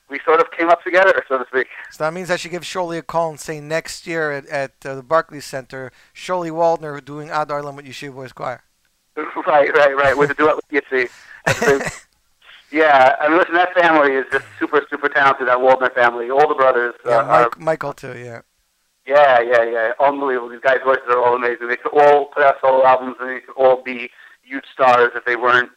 [0.10, 1.68] we sort of came up together, so to speak.
[1.91, 4.74] So that means I should give Sholi a call and say next year at, at
[4.86, 8.64] uh, the Barclays Center, Sholi Waldner doing Ad Olam with Yeshiva Boys Choir.
[9.16, 10.18] right, right, right.
[10.18, 11.10] With the duet with Yitzi.
[12.72, 15.47] Yeah, I mean, listen, that family is just super, super talented.
[15.47, 16.93] That Waldner family, all the brothers.
[17.06, 18.18] Yeah, uh, are, Michael too.
[18.18, 18.41] Yeah.
[19.06, 20.49] yeah, yeah, yeah, unbelievable.
[20.49, 21.70] These guys' voices are all amazing.
[21.70, 24.10] They could all put out solo albums, and they could all be
[24.43, 25.70] huge stars if they weren't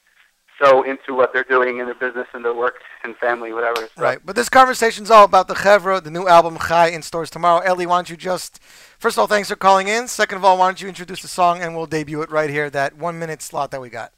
[0.61, 3.89] so into what they're doing in their business and their work and family, whatever.
[3.97, 4.19] So, Right.
[4.25, 7.61] But this conversation's all about the Chevra, the new album Chai in stores tomorrow.
[7.61, 8.61] Ellie, why don't you just
[8.99, 10.09] first of all, thanks for calling in.
[10.09, 12.71] Second of all, why don't you introduce the song and we'll debut it right here,
[12.71, 14.13] that one minute slot that we got.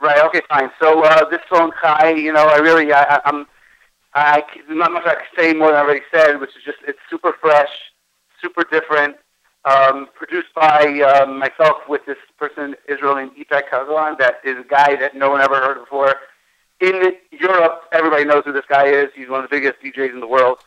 [0.00, 0.22] Right.
[0.24, 0.42] Okay.
[0.48, 0.70] Fine.
[0.80, 3.46] So uh, this song, Chai, you know, I really, I, I'm,
[4.14, 6.98] I not much I can say more than I already said, which is just it's
[7.10, 7.70] super fresh,
[8.40, 9.16] super different.
[9.64, 14.94] Um, produced by um, myself with this person, Israel Ipek Kazalan, that is a guy
[14.96, 16.16] that no one ever heard of before.
[16.80, 19.08] In Europe, everybody knows who this guy is.
[19.14, 20.58] He's one of the biggest DJs in the world.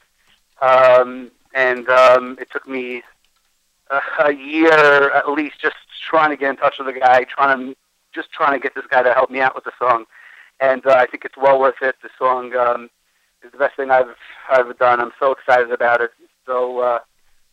[0.61, 3.03] Um, and um, it took me
[3.91, 5.75] a, a year at least just
[6.09, 7.77] trying to get in touch with the guy, trying to
[8.13, 10.05] just trying to get this guy to help me out with the song.
[10.59, 11.95] And uh, I think it's well worth it.
[12.01, 12.89] The song um,
[13.43, 14.15] is the best thing I've
[14.49, 14.99] I've done.
[14.99, 16.11] I'm so excited about it.
[16.45, 16.99] So uh,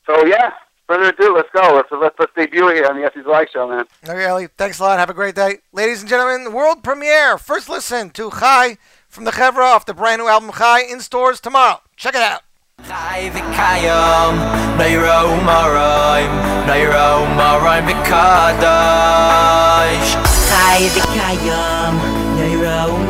[0.06, 0.52] so yeah
[0.87, 1.75] Further ado, let's go.
[1.75, 3.85] Let's let's, let's debut it here on the SE's Live Show, man.
[4.03, 4.97] Okay, Ellie, thanks a lot.
[4.97, 5.59] Have a great day.
[5.71, 7.37] Ladies and gentlemen, world premiere.
[7.37, 11.39] First listen to Chai from the Chevra off the brand new album Chai in stores
[11.39, 11.81] tomorrow.
[11.95, 12.41] Check it out.
[12.87, 14.35] חי וקיים,
[14.77, 16.31] נוירו מריים,
[16.67, 18.05] נוירו מריים בקדש.
[20.49, 21.93] חי וקיים,
[22.35, 23.02] נוירו מריים,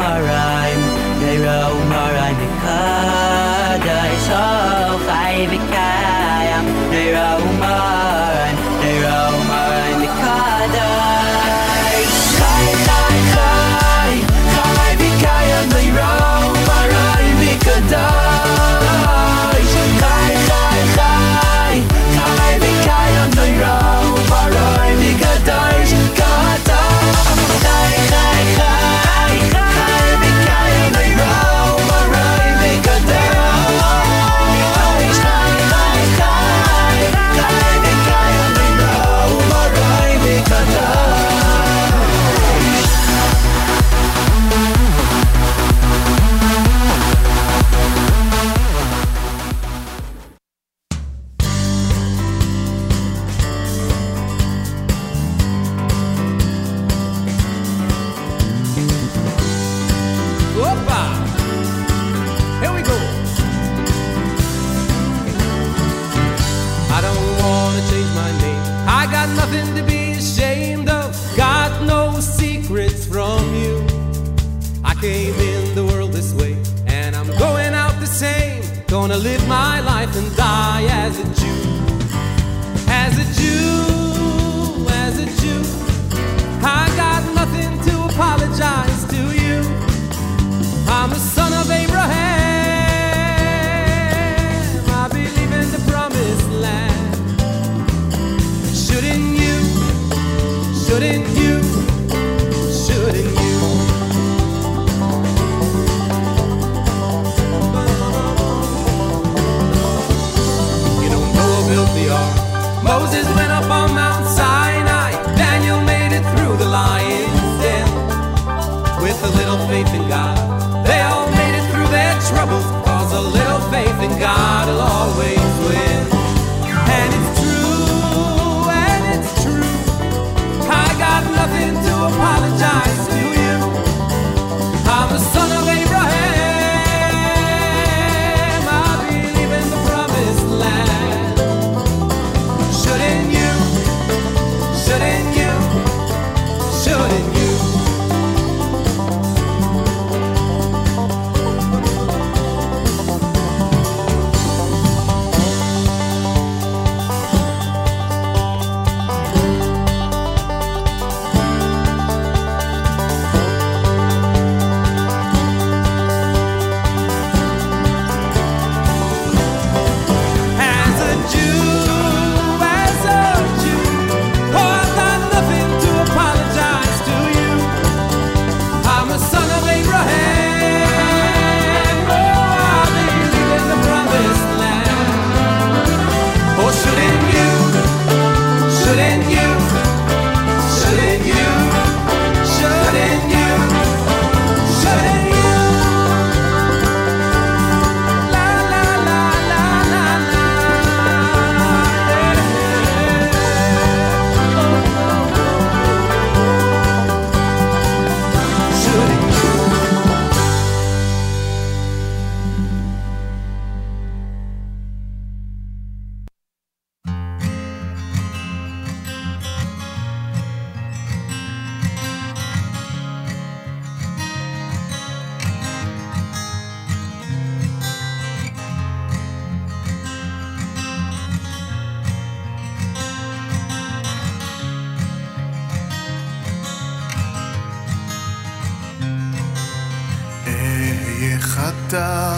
[241.65, 242.35] חטא,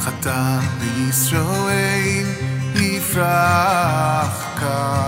[0.00, 2.26] חטא בישראל,
[2.74, 4.46] יפרח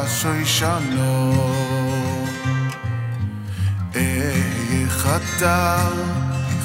[0.07, 1.33] כשושנו.
[3.97, 5.77] אהיה חטא,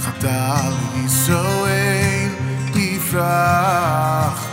[0.01, 2.29] חטא בישראל,
[2.75, 4.45] יפרח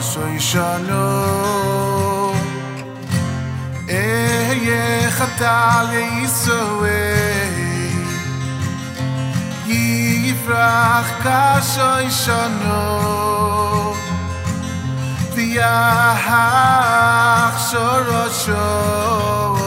[0.00, 1.22] כשושנו.
[3.88, 7.62] אהיה חטא לישראל,
[10.22, 12.84] Yifrach Kashoy Shono
[15.34, 16.28] Viyach
[17.66, 19.58] Shoroshov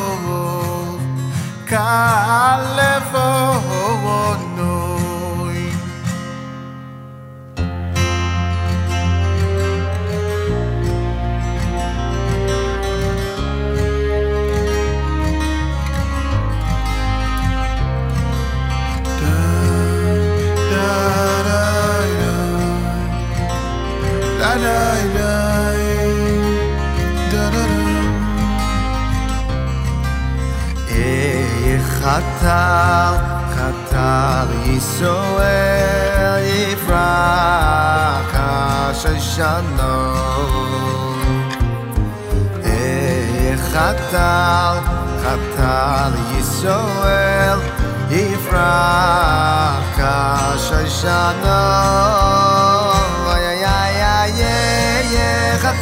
[1.68, 3.30] Kalevo
[24.64, 25.84] ay dai
[30.90, 33.14] ay khater
[33.56, 35.50] khatal yeshel
[36.64, 37.12] yfra
[38.34, 39.96] kashshana
[42.64, 44.76] ay khater
[45.24, 46.96] khatal yeshel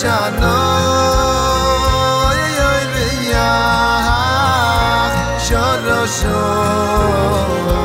[0.00, 0.56] shano
[2.58, 3.48] yoy veya
[4.14, 5.10] ah,
[5.46, 7.82] shoro shoro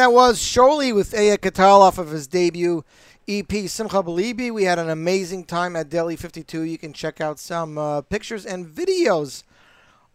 [0.00, 2.86] that was Sholi with Aya Katal off of his debut
[3.28, 4.50] EP Simcha Belibi.
[4.50, 6.62] We had an amazing time at Delhi 52.
[6.62, 9.42] You can check out some uh, pictures and videos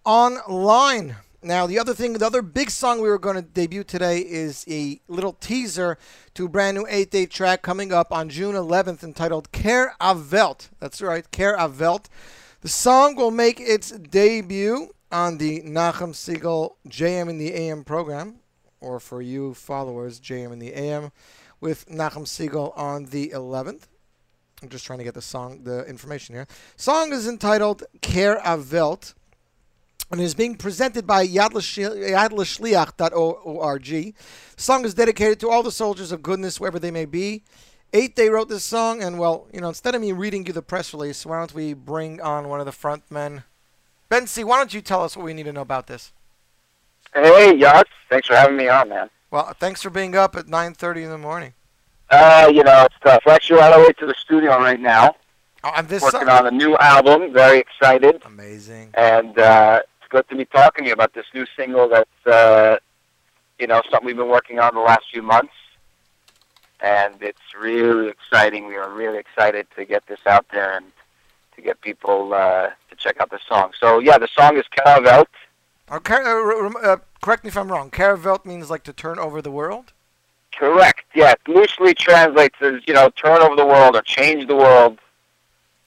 [0.03, 1.17] online.
[1.43, 4.65] Now, the other thing, the other big song we were going to debut today is
[4.67, 5.99] a little teaser
[6.33, 10.69] to a brand new 8 day track coming up on June 11th entitled Care Avelt.
[10.79, 12.05] That's right, Care Avelt.
[12.61, 18.39] The song will make its debut on the Nachum Segal JM in the AM program,
[18.79, 21.11] or for you followers, JM in the AM,
[21.59, 23.87] with Nachum Segal on the 11th.
[24.61, 26.47] I'm just trying to get the song, the information here.
[26.75, 29.13] Song is entitled Care Avelt
[30.11, 34.15] and is being presented by Yad L'Shli- yadlashliach.org.
[34.55, 37.43] Song is dedicated to all the soldiers of goodness, wherever they may be.
[37.93, 40.61] Eight, they wrote this song, and well, you know, instead of me reading you the
[40.61, 43.43] press release, why don't we bring on one of the front men?
[44.09, 46.11] Bentzi, why don't you tell us what we need to know about this?
[47.15, 47.87] Hey, Yacht.
[48.09, 49.09] Thanks for having me on, man.
[49.31, 51.53] Well, thanks for being up at 9.30 in the morning.
[52.09, 53.23] Uh, you know, it's tough.
[53.25, 55.15] We're actually on our way to the studio right now,
[55.63, 57.33] Oh, this working on a new album.
[57.33, 58.21] Very excited.
[58.25, 58.91] Amazing.
[58.93, 62.77] And uh, it's good to be talking to you about this new single that's, uh,
[63.57, 65.53] you know, something we've been working on the last few months.
[66.81, 68.67] And it's really exciting.
[68.67, 70.85] We are really excited to get this out there and
[71.55, 73.71] to get people uh, to check out the song.
[73.79, 75.25] So, yeah, the song is Caravelt.
[75.89, 77.91] Oh, uh, uh, correct me if I'm wrong.
[77.91, 79.93] Caravelt means like to turn over the world?
[80.57, 81.03] Correct.
[81.13, 84.99] Yeah, it loosely translates as, you know, turn over the world or change the world.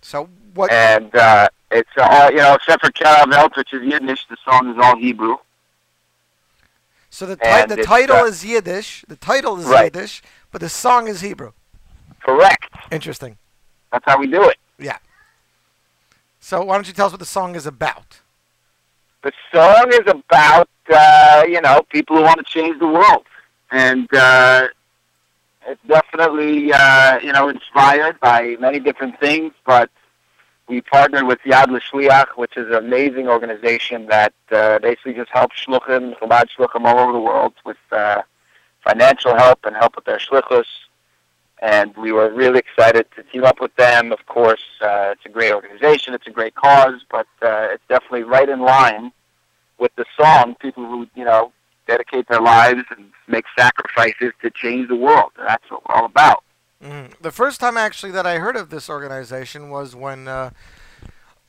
[0.03, 0.71] So what?
[0.71, 4.77] And uh, it's all, you know, except for Caravelt, which is Yiddish, the song is
[4.81, 5.37] all Hebrew.
[7.11, 9.05] So the, ti- the title uh, is Yiddish.
[9.09, 9.85] The title is Right.
[9.85, 10.23] Yiddish,
[10.53, 11.53] but the song is Hebrew.
[12.23, 12.69] Correct.
[12.93, 13.39] Interesting.
[13.91, 14.59] That's how we do it.
[14.79, 14.99] Yeah.
[16.41, 18.21] So why don't you tell us what the song is about?
[19.23, 23.25] The song is about, uh, you know, people who want to change the world.
[23.71, 24.69] And uh,
[25.67, 29.91] it's definitely, uh, you know, inspired by many different things, but
[30.69, 35.65] we partnered with Yad L'Shliach, which is an amazing organization that uh, basically just helps
[35.65, 38.23] shluchim, Chabad shluchim all over the world with uh,
[38.85, 40.67] financial help and help with their shlichus.
[41.61, 44.13] And we were really excited to team up with them.
[44.13, 48.23] Of course, uh, it's a great organization, it's a great cause, but uh, it's definitely
[48.23, 49.13] right in line
[49.79, 50.57] with the song.
[50.61, 51.53] People who you know
[51.87, 55.33] dedicate their lives and make sacrifices to change the world.
[55.37, 56.45] That's what we're all about.
[56.85, 57.15] Mhm.
[57.21, 60.51] The first time actually that I heard of this organization was when uh,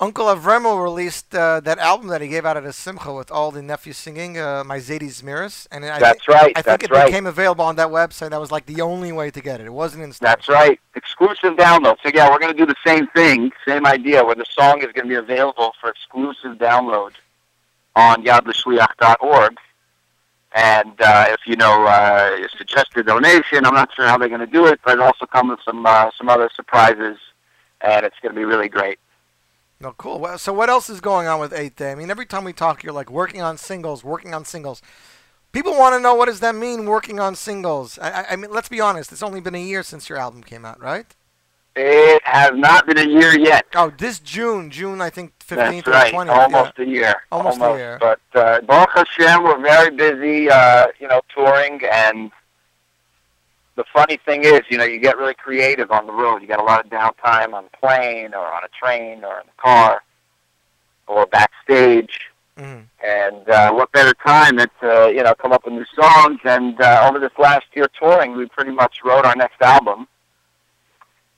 [0.01, 3.51] Uncle Avremo released uh, that album that he gave out at a simcha with all
[3.51, 5.67] the nephews singing, uh, My Zadie's Miras.
[5.71, 7.07] And I That's right, I think it right.
[7.07, 8.29] became available on that website.
[8.29, 9.65] That was like the only way to get it.
[9.65, 10.79] It wasn't in That's right.
[10.95, 11.97] Exclusive download.
[12.01, 14.85] So yeah, we're going to do the same thing, same idea, where the song is
[14.93, 17.11] going to be available for exclusive download
[17.97, 19.57] on yadlashliach.org.
[20.55, 24.39] And uh, if you know uh, suggest a donation, I'm not sure how they're going
[24.39, 27.17] to do it, but it also comes with some uh, some other surprises,
[27.81, 28.97] and it's going to be really great.
[29.81, 30.19] No, cool.
[30.19, 31.91] Well, so what else is going on with Eighth Day?
[31.91, 34.81] I mean, every time we talk, you're like working on singles, working on singles.
[35.53, 37.97] People want to know what does that mean, working on singles.
[37.99, 39.11] I, I, I mean, let's be honest.
[39.13, 41.05] It's only been a year since your album came out, right?
[41.77, 43.65] It has not been a year yet.
[43.73, 46.13] Oh, this June, June, I think 15th That's or right.
[46.13, 46.29] 20th.
[46.29, 46.83] Almost yeah.
[46.83, 47.15] a year.
[47.31, 47.97] Almost a year.
[48.01, 51.81] But uh, Baruch Hashem, we're very busy, uh, you know, touring.
[51.89, 52.31] And
[53.79, 56.41] the funny thing is, you know, you get really creative on the road.
[56.41, 59.45] You got a lot of downtime on the plane or on a train or in
[59.47, 60.03] the car
[61.07, 62.15] or backstage.
[62.57, 62.83] Mhm.
[63.01, 66.39] And uh, what better time than to, you know, come up with new songs.
[66.43, 70.09] And uh, over this last year touring, we pretty much wrote our next album.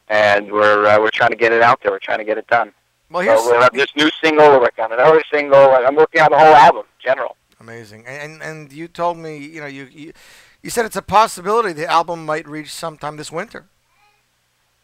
[0.07, 1.91] And we're uh, we're trying to get it out there.
[1.91, 2.73] We're trying to get it done.
[3.11, 4.47] Well, here's So we have this new single.
[4.49, 5.59] We're working on another single.
[5.75, 7.35] I'm working on the whole album, general.
[7.59, 8.01] amazing.
[8.07, 10.13] And, and and you told me, you know, you, you
[10.61, 13.65] you said it's a possibility the album might reach sometime this winter.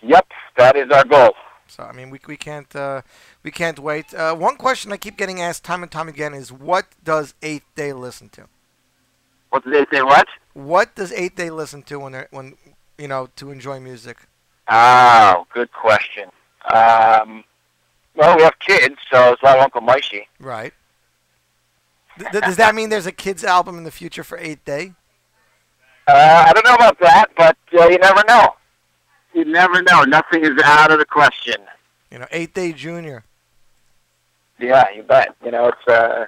[0.01, 1.33] Yep, that is our goal.
[1.67, 3.01] So I mean, we we can't uh,
[3.43, 4.13] we can't wait.
[4.13, 7.65] Uh, one question I keep getting asked time and time again is, what does Eighth
[7.75, 8.47] Day listen to?
[9.49, 10.03] What did they say?
[10.03, 10.27] What?
[10.53, 12.55] What does Eighth Day listen to when they're when
[12.97, 14.17] you know to enjoy music?
[14.69, 16.29] Oh, good question.
[16.73, 17.43] Um,
[18.15, 20.25] well, we have kids, so it's like Uncle Moishi.
[20.39, 20.73] Right.
[22.19, 24.93] Th- does that mean there's a kids album in the future for Eighth Day?
[26.07, 28.53] Uh, I don't know about that, but uh, you never know.
[29.33, 30.03] You never know.
[30.03, 31.55] Nothing is out of the question.
[32.11, 33.23] You know, Eighth Day Junior.
[34.59, 35.35] Yeah, you bet.
[35.43, 36.25] You know, it's uh,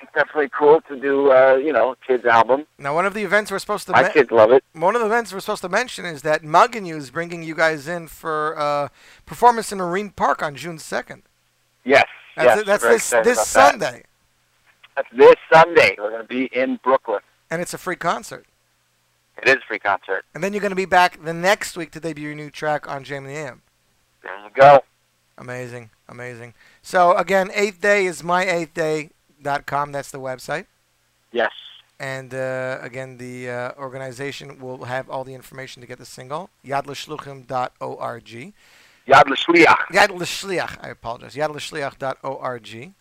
[0.00, 2.66] it's definitely cool to do, uh, you know, kids album.
[2.78, 4.64] Now, one of the events we're supposed to My men- kids love it.
[4.72, 7.86] one of the events we're supposed to mention is that Muggin is bringing you guys
[7.86, 8.88] in for uh,
[9.26, 11.22] performance in Marine Park on June second.
[11.84, 12.58] Yes, That's yes.
[12.60, 13.46] it- that's this this about that.
[13.46, 14.02] Sunday,
[14.96, 15.94] That's this Sunday.
[15.98, 17.20] We're going to be in Brooklyn.
[17.50, 18.46] and it's a free concert.
[19.42, 20.24] It is a free concert.
[20.34, 22.88] And then you're going to be back the next week to debut your new track
[22.88, 23.62] on Jam the Am.
[24.22, 24.84] There you go.
[25.36, 26.54] Amazing, amazing.
[26.82, 29.92] So again, Eighth Day is myeighthday.com.
[29.92, 30.66] That's the website.
[31.32, 31.50] Yes.
[31.98, 36.50] And uh, again, the uh, organization will have all the information to get the single.
[36.64, 38.54] Yadlashluchim.org.
[39.06, 39.86] Yad L'Shliach.
[39.92, 41.34] Yad L'Shliach, I apologize.
[41.34, 42.94] Yadlashliach.org.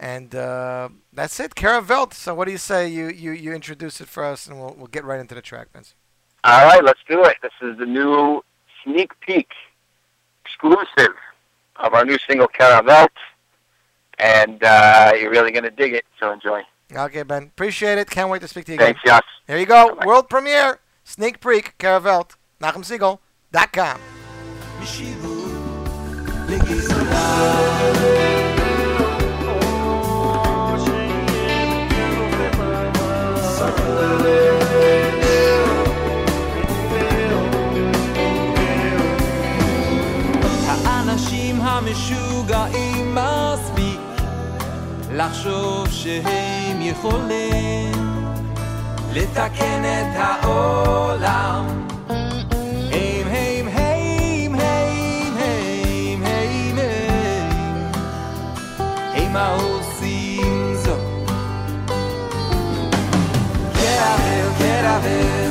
[0.00, 1.54] And uh, that's it.
[1.54, 2.14] Caravelt.
[2.14, 2.88] So what do you say?
[2.88, 5.68] You, you you introduce it for us, and we'll we'll get right into the track,
[5.72, 5.94] Vince.
[6.42, 7.36] All right, let's do it.
[7.42, 8.42] This is the new
[8.82, 9.48] sneak peek
[10.44, 11.14] exclusive
[11.76, 13.08] of our new single, Caravelt.
[14.18, 16.62] And uh, you're really going to dig it, so enjoy.
[16.94, 17.44] Okay, Ben.
[17.44, 18.08] Appreciate it.
[18.10, 18.94] Can't wait to speak to you again.
[18.94, 19.22] Thanks, Yas.
[19.46, 19.98] There you go.
[20.04, 20.80] World premiere.
[21.02, 21.76] Sneak peek.
[21.78, 22.36] Caravelt.
[22.60, 24.00] NachumSegal.com.
[45.16, 47.92] לחשוב שהם יכולים
[49.12, 51.86] לתקן את העולם.
[52.08, 57.92] הם, הם, הם, הם, הם, הם, הם,
[59.14, 61.00] הם העושים זאת?
[63.72, 65.43] קרבל, קרבל קרבל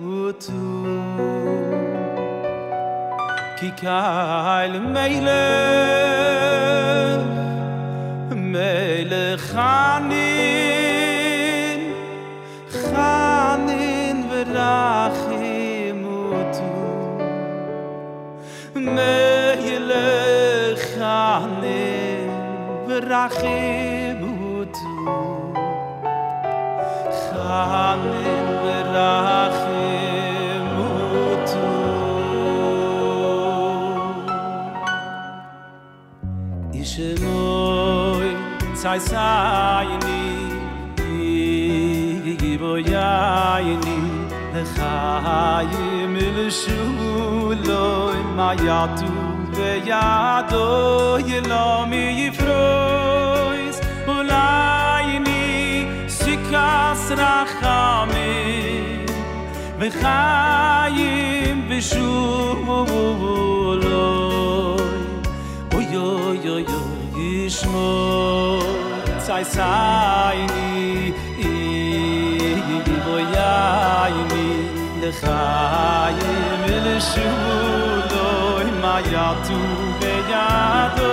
[0.00, 0.52] ותו
[3.56, 5.26] כי קייל מילך
[8.30, 10.12] מילך חנין
[12.70, 17.18] חנין ורחים ותו
[18.74, 22.30] מילך חנין
[22.88, 23.65] ורחים
[38.96, 40.20] mei sei ni
[42.24, 42.52] ge ge
[43.84, 43.98] ni
[44.54, 44.62] le
[45.24, 45.40] ha
[45.72, 46.80] ye mi le shu
[47.68, 47.84] lo
[48.36, 48.80] ma ya
[49.56, 50.64] ve ya do
[51.28, 52.64] ye lo mi ye fro
[53.66, 53.78] is
[55.26, 55.42] ni
[56.18, 56.70] si ka
[57.04, 57.80] sra kha
[58.12, 58.30] mi
[59.78, 60.20] ve kha
[65.76, 66.96] oy oy oy oy
[67.46, 68.55] ישמור
[69.26, 71.12] sai sai ni
[71.46, 71.54] i
[72.86, 74.50] di boyai ni
[75.00, 76.14] de khai
[76.62, 77.32] mil shu
[78.12, 78.28] do
[78.66, 79.58] i ma ya tu
[80.02, 80.50] ve ya
[80.98, 81.10] do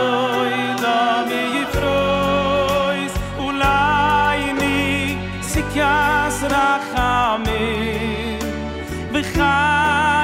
[0.59, 3.14] i la mi i frois
[3.45, 3.49] u
[4.59, 4.78] ni
[5.49, 7.11] si kas ra kha
[9.14, 10.24] ve khai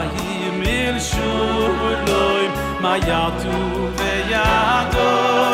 [2.81, 3.55] ma yatu
[3.97, 5.50] ve yadov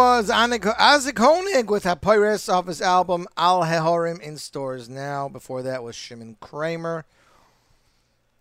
[0.00, 0.62] was Isaac
[1.16, 5.28] Honig with Papyrus off his album Al Hehorim in stores now.
[5.28, 7.04] Before that was Shimon Craimer.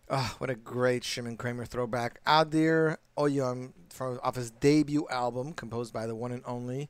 [0.10, 2.24] Oh, what a great Shimon Craimer throwback.
[2.24, 6.88] Adir Oyom from off his debut album, composed by the one and only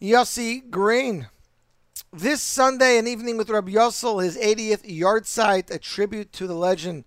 [0.00, 1.26] Yossi Green.
[2.10, 7.04] This Sunday, an evening with Rabbi Yossel, his 80th yahrzeit, a tribute to the legend,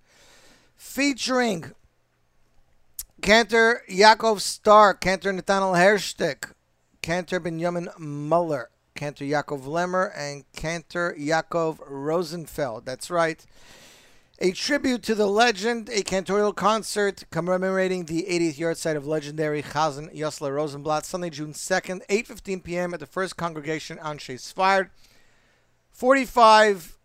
[0.76, 1.72] featuring
[3.24, 6.52] Cantor Yaakov Stark, Cantor Nathaniel Hershtik,
[7.03, 12.85] Cantor Benjamin Muller, Cantor Yaakov Lemmer, and Cantor Yaakov Rosenfeld.
[12.85, 13.45] That's right.
[14.39, 20.15] A tribute to the legend, a cantorial concert commemorating the 80th yahrzeit of legendary Chazan
[20.15, 22.93] Yossele Rosenblatt, Sunday, June 2nd, 8.15 p.m.
[22.93, 24.89] at the First Congregation on Sfard,
[25.91, 26.97] 45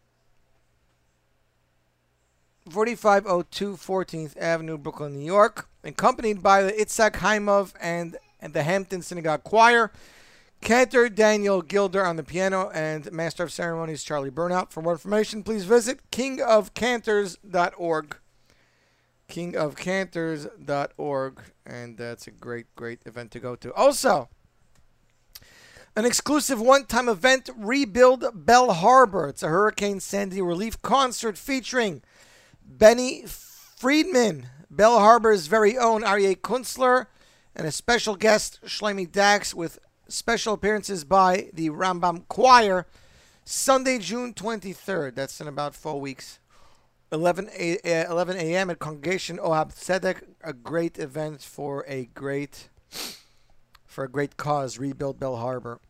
[2.70, 9.02] 4502 14th Avenue, Brooklyn, New York, accompanied by the Itzhak Haimov and, and the Hampton
[9.02, 9.92] Synagogue Choir,
[10.60, 14.70] Cantor Daniel Gilder on the piano, and Master of Ceremonies Charlie Bernhaut.
[14.70, 18.16] For more information, please visit kingofcantors.org.
[19.28, 23.74] Kingofcantors.org, and that's a great, great event to go to.
[23.74, 24.30] Also,
[25.94, 29.28] an exclusive one time event, Rebuild Belle Harbor.
[29.28, 32.02] It's a Hurricane Sandy relief concert featuring
[32.64, 37.06] Benny Friedman, Belle Harbor's very own Aryeh Kunstler,
[37.58, 42.86] and a special guest, Shlomi Dachs, with special appearances by the Rambam Choir.
[43.44, 45.16] Sunday, June 23rd.
[45.16, 46.38] That's in about four weeks.
[47.10, 48.70] 11 a, uh, 11 a.m.
[48.70, 50.22] at Congregation Ohab Tzedek.
[50.44, 52.68] A great event for a great
[53.86, 54.78] for a great cause.
[54.78, 55.80] Rebuild Belle Harbor.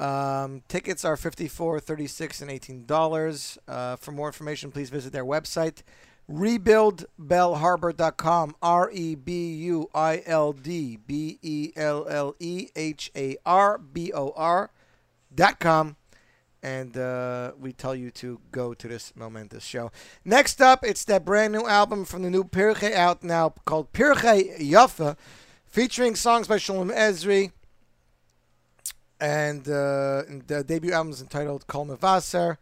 [0.00, 3.58] Um, tickets are 54 36 and $18.
[3.66, 5.82] Uh, for more information, please visit their website,
[6.30, 8.56] rebuildbelleharbor.com.
[8.62, 13.78] R E B U I L D B E L L E H A R
[13.78, 15.96] B O R.com.
[16.60, 19.92] And uh, we tell you to go to this momentous show.
[20.24, 24.58] Next up, it's that brand new album from the new Pirche out now called Pirche
[24.58, 25.16] Yafa,
[25.66, 27.52] featuring songs by Shalom Ezri.
[29.20, 32.56] And uh, the debut album is entitled Kol Mevasser.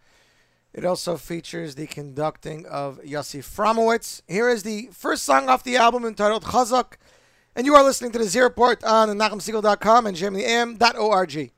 [0.77, 4.21] It also features the conducting of Yossi Fromowitz.
[4.29, 6.99] Here is the first song off the album entitled Chazak.
[7.55, 11.53] And you are listening to the Z Report on NachumSegal.com and JMintheAM.org.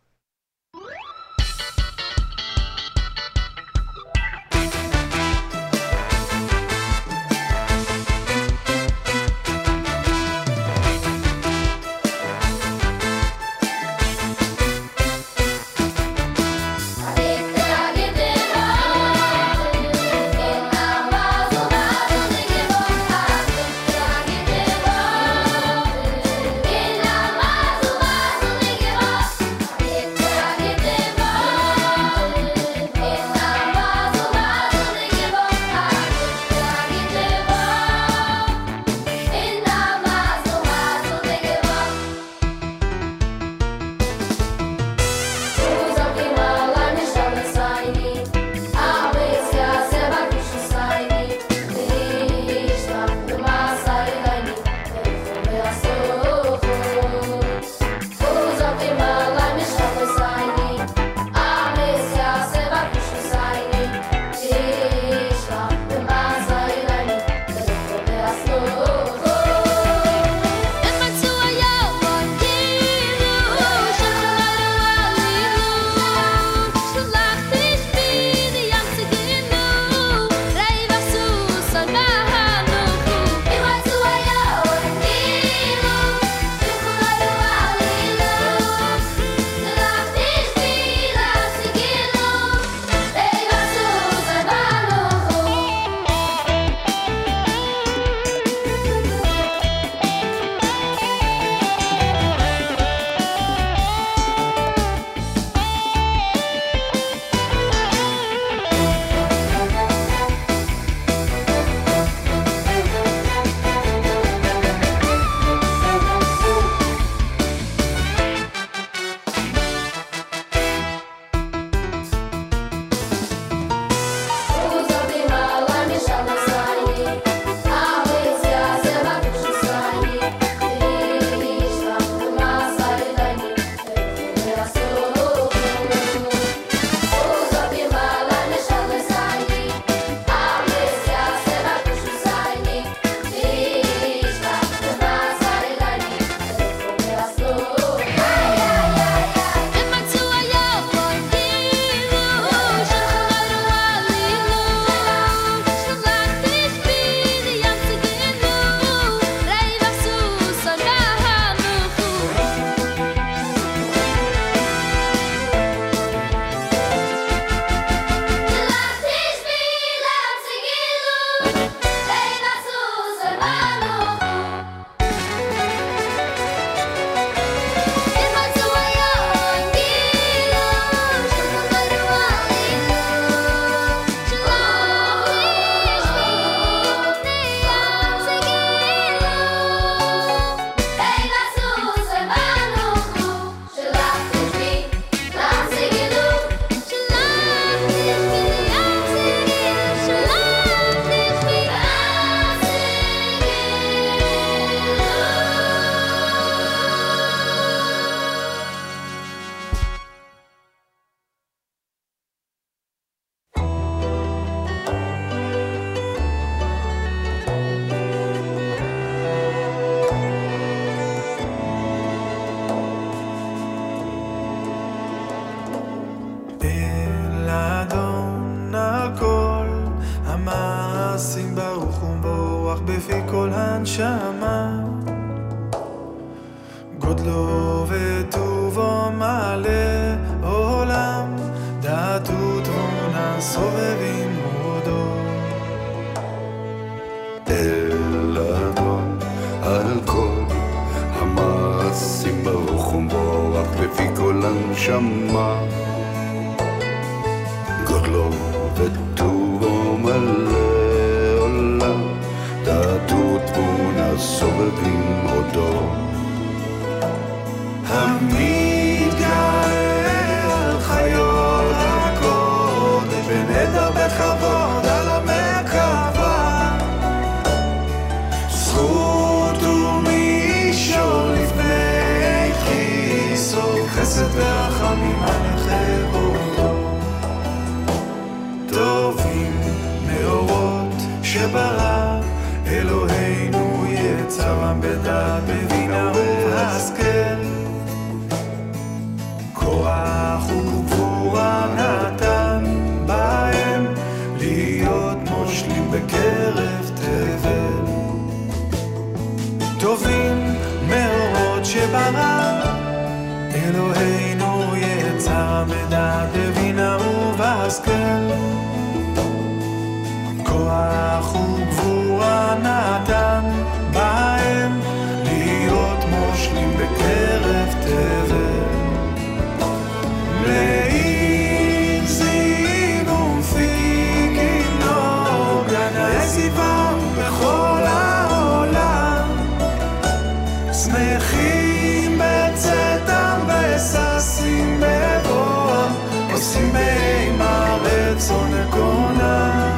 [340.84, 345.92] שמחים בצאתם וששים בבואם
[346.32, 349.77] עושים באימה רצון עקרונם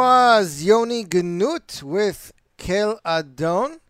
[0.00, 3.80] was Yoni Gnut with Kel Adon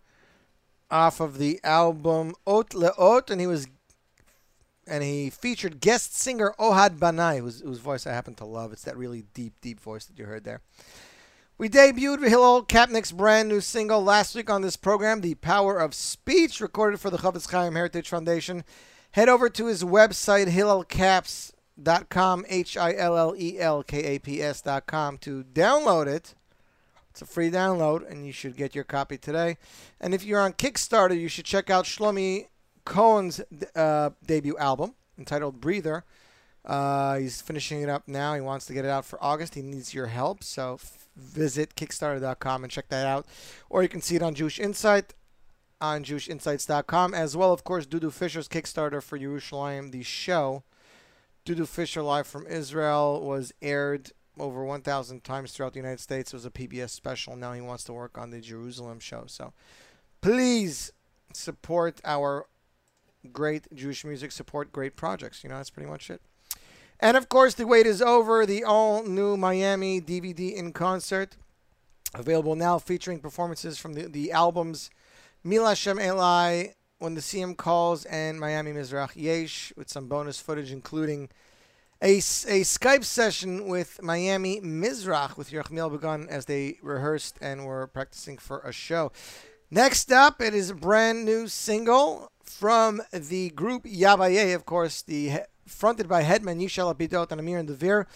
[0.90, 3.68] off of the album Ot Leot, and he was
[4.88, 8.72] and he featured guest singer Ohad Banai, whose, whose voice I happen to love.
[8.72, 10.62] It's that really deep, deep voice that you heard there.
[11.58, 15.94] We debuted Hillel Kapnick's brand new single last week on this program, The Power of
[15.94, 18.64] Speech, recorded for the Chofetz Chaim Heritage Foundation.
[19.12, 20.48] Head over to his website,
[21.82, 22.44] hillelcaps.com,
[24.64, 26.34] dot com to download it.
[27.10, 29.56] It's a free download, and you should get your copy today.
[30.00, 32.46] And if you're on Kickstarter, you should check out Shlomi
[32.84, 33.40] Cohen's
[33.74, 36.04] uh, debut album entitled Breather.
[36.64, 38.34] Uh, he's finishing it up now.
[38.34, 39.54] He wants to get it out for August.
[39.54, 43.26] He needs your help, so f- visit Kickstarter.com and check that out.
[43.68, 45.14] Or you can see it on Jewish Insight
[45.80, 50.62] on JewishInsights.com, as well, of course, Dudu Fisher's Kickstarter for Yerushalayim, the show.
[51.50, 56.32] Dudu Fisher Live from Israel was aired over 1,000 times throughout the United States.
[56.32, 57.34] It was a PBS special.
[57.34, 59.24] Now he wants to work on the Jerusalem show.
[59.26, 59.52] So
[60.20, 60.92] please
[61.32, 62.46] support our
[63.32, 65.42] great Jewish music, support great projects.
[65.42, 66.22] You know, that's pretty much it.
[67.00, 68.46] And of course, the wait is over.
[68.46, 71.36] The all new Miami DVD in concert
[72.14, 74.88] available now, featuring performances from the, the albums
[75.42, 76.68] Mila Shem Eli,
[77.00, 81.28] When the CM Calls, and Miami Mizrach Yesh, with some bonus footage, including
[82.02, 87.86] a, a Skype session with Miami Mizrach with Yerachmiel Begun as they rehearsed and were
[87.86, 89.12] practicing for a show.
[89.70, 95.40] Next up, it is a brand new single from the group Yabaye, of course, the
[95.66, 98.06] fronted by headman Yishai Lapidot and Amir and Devir,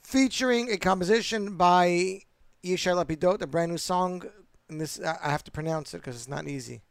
[0.00, 2.20] featuring a composition by
[2.62, 4.22] Yishai Lapidot, a brand new song.
[4.70, 6.82] And this I have to pronounce it because it's not easy.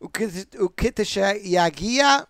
[0.00, 2.26] Ukit- Ukitisha Yagia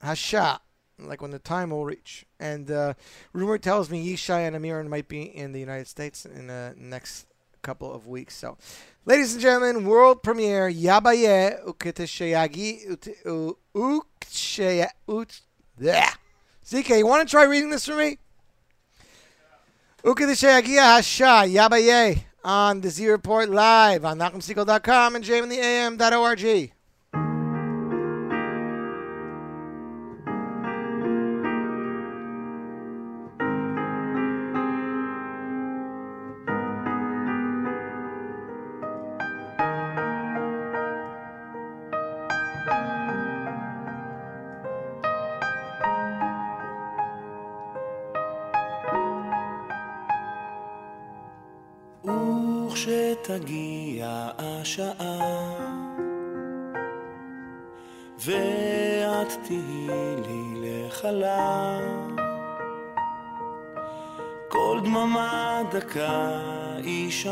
[0.00, 0.60] Hasha,
[1.08, 2.24] like when the time will reach.
[2.40, 2.94] And uh,
[3.32, 7.26] rumor tells me Yishai and Amir might be in the United States in the next
[7.62, 8.34] couple of weeks.
[8.36, 8.58] So,
[9.04, 14.88] ladies and gentlemen, world premiere Yabaye Ukitishayagi ut- u- Ukshaya.
[16.64, 18.18] ZK, you want to try reading this for me?
[20.04, 26.72] Ukitishayagi Hasha Yabaye on the Z Report live on NachumSegal.com and JMintheAM.org.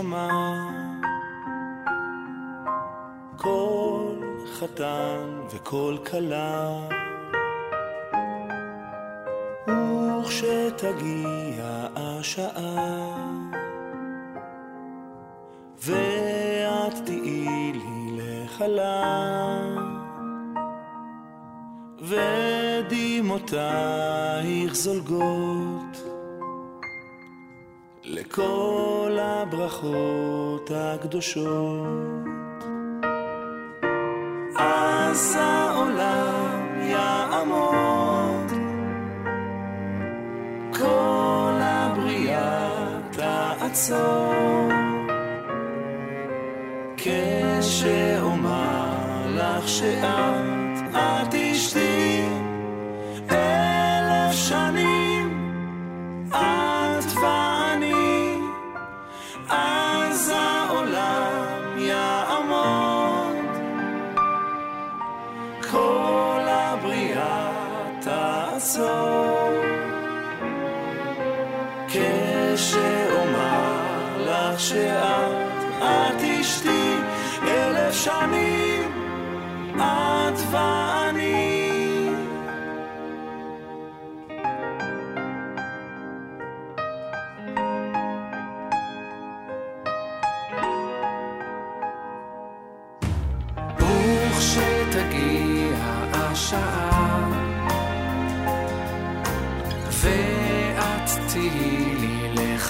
[0.01, 0.69] יישמע
[3.37, 4.15] כל
[4.55, 6.81] חתן וכל כלה
[10.21, 13.17] וכשתגיע השעה
[15.85, 19.61] ואת תהיי לי לחלה
[22.01, 23.55] ודמעותייך
[24.75, 25.80] זולגות
[28.31, 32.65] לכל הברכות הקדושות.
[34.57, 38.51] אז העולם יעמוד.
[40.79, 42.69] כל הבריאה
[43.11, 44.69] תעצור.
[46.97, 48.47] כשאומר
[49.35, 50.60] לך שאת,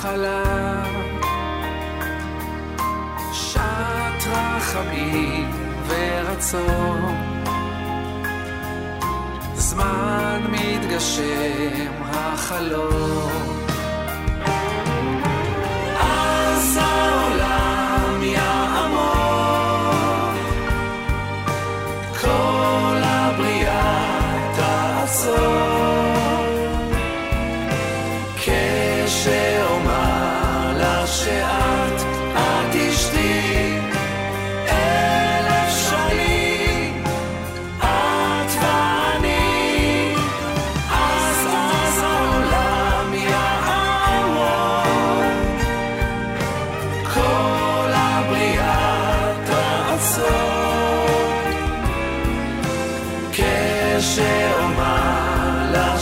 [0.04, 0.84] לי לחלה
[3.32, 5.50] שעת רחמים
[5.88, 7.14] ורצון.
[9.54, 13.49] זמן מתגשם החלום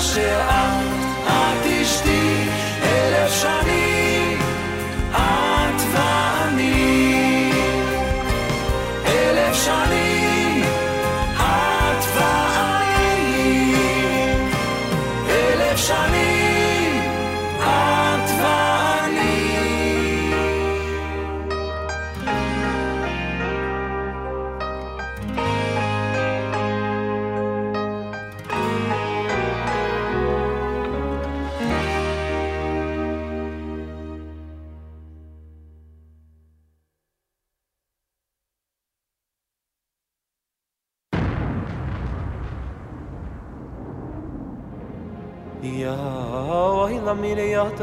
[0.01, 0.58] still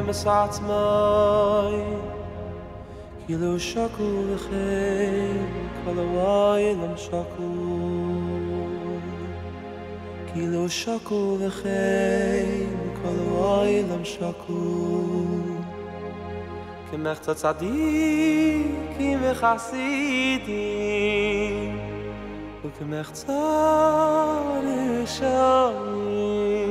[0.07, 1.95] מסעת מי.
[3.26, 4.03] כאילו שקו
[4.34, 5.34] לכי
[5.86, 7.15] כל הוואי לא משקו
[10.34, 12.65] כאילו שקו לכי
[13.02, 15.03] כל הוואי לא משקו
[16.91, 20.49] כמחצה צדיקים וחסידים
[22.65, 23.34] וכמחצה
[25.03, 26.65] רשעים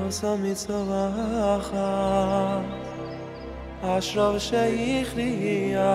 [0.07, 1.09] עושה מצווה
[1.57, 2.65] אחת
[3.83, 5.95] אשרה ושייכליה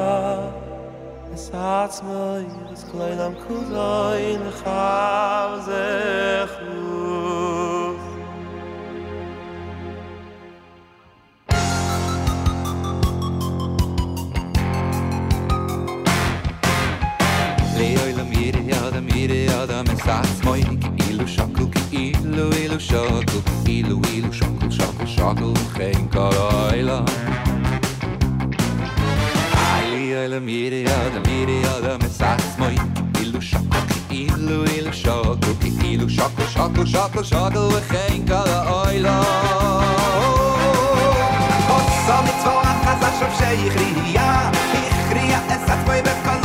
[1.34, 5.60] Es hat's mir, es klein am Kudoin, ich hab
[19.27, 23.39] mire ya da me sats moi ki ilu shaku ki ilu ilu shaku
[23.75, 26.99] ilu ilu shaku shaku shaku kein karaila
[29.93, 34.27] Leoy la mire ya da mire ya da me sats moi ki ilu shaku ki
[34.27, 39.17] ilu ilu shaku ki ilu shaku shaku shaku shaku kein karaila
[42.07, 43.77] Sam tvo achas ashof sheikh
[44.17, 44.29] ya
[44.81, 46.44] ich kriya es at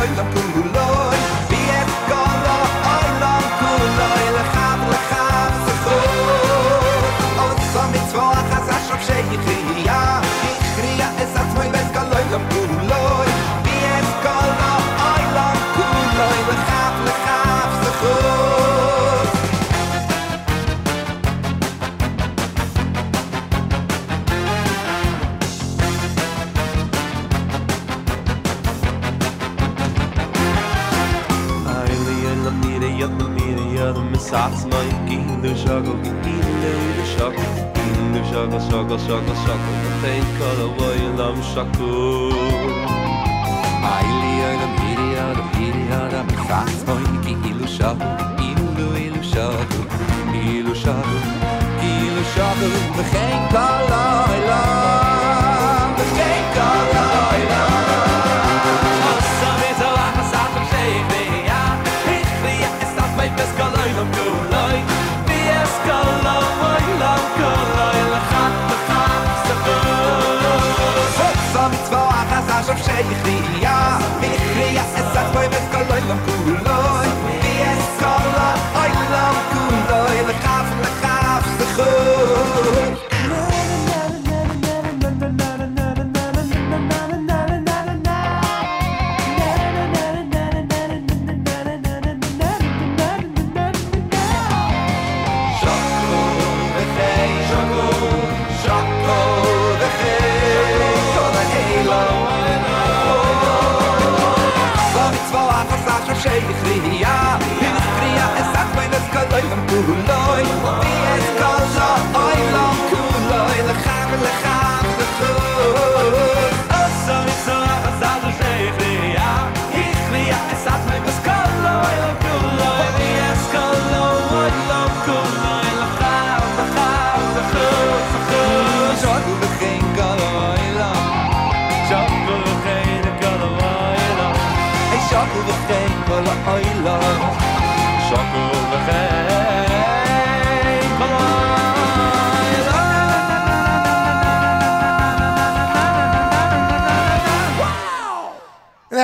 [34.29, 35.93] Satz mei Kinder schau go
[36.23, 37.31] Kinder und schau
[37.73, 40.67] Kinder schau go schau go schau go schau go schau away Kala
[41.05, 41.65] in am Schau
[43.93, 47.97] Eili oi da miri a da miri a da miri Satz mei ki ilu schau
[48.49, 49.53] Ilu ilu schau
[50.45, 51.03] Ilu schau
[51.81, 52.23] Ilu
[76.09, 76.58] da.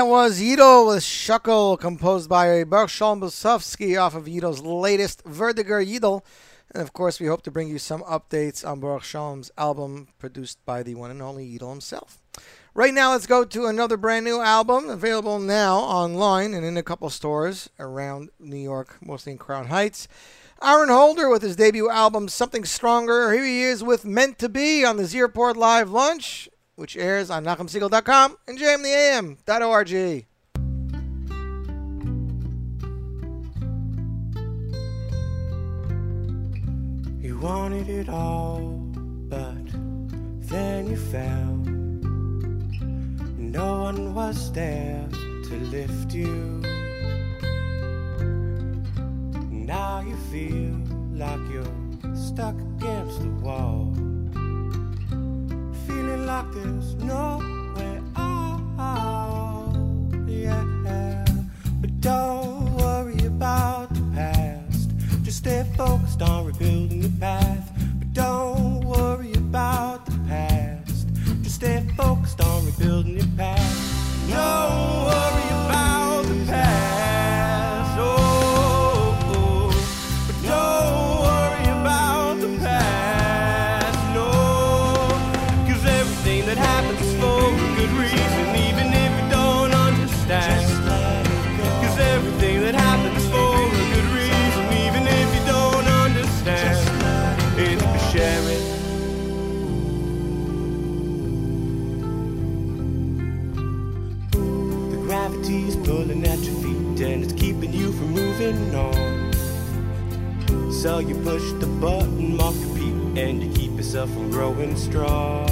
[0.06, 6.22] That was Yido with Shuckle, composed by Shalom Bosovsky off of Yido's latest Vertiger Yidel.
[6.72, 10.64] And of course, we hope to bring you some updates on Baruch Shalom's album produced
[10.64, 12.22] by the one and only Yidel himself.
[12.76, 16.84] Right now, let's go to another brand new album available now online and in a
[16.84, 20.08] couple stores around New York, mostly in Crown Heights.
[20.62, 23.34] Aaron Holder with his debut album Something Stronger.
[23.34, 27.30] Here he is with Meant to Be on the Z Report Live Lunch, which airs
[27.30, 30.26] on NachumSegal.com and JMintheAM.org.
[37.22, 38.70] You wanted it all,
[39.30, 39.66] but
[40.48, 41.56] then you fell.
[43.38, 46.62] No one was there to lift you.
[49.50, 50.76] Now you feel
[51.14, 53.94] like you're stuck against the wall.
[55.88, 57.40] Feeling like there's no
[57.76, 59.74] way out.
[60.28, 61.26] Yeah.
[61.82, 64.92] But don't worry about the past.
[65.24, 67.72] Just stay focused on rebuilding your path.
[68.00, 71.08] But don't worry about the past.
[71.44, 74.30] Just stay focused on rebuilding your past.
[74.30, 75.45] Don't worry
[110.86, 115.48] So you push the button, mark repeat, and you keep yourself from growing strong.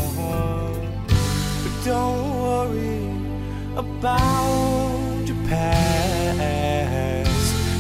[1.08, 3.10] But don't worry
[3.76, 7.32] about your past.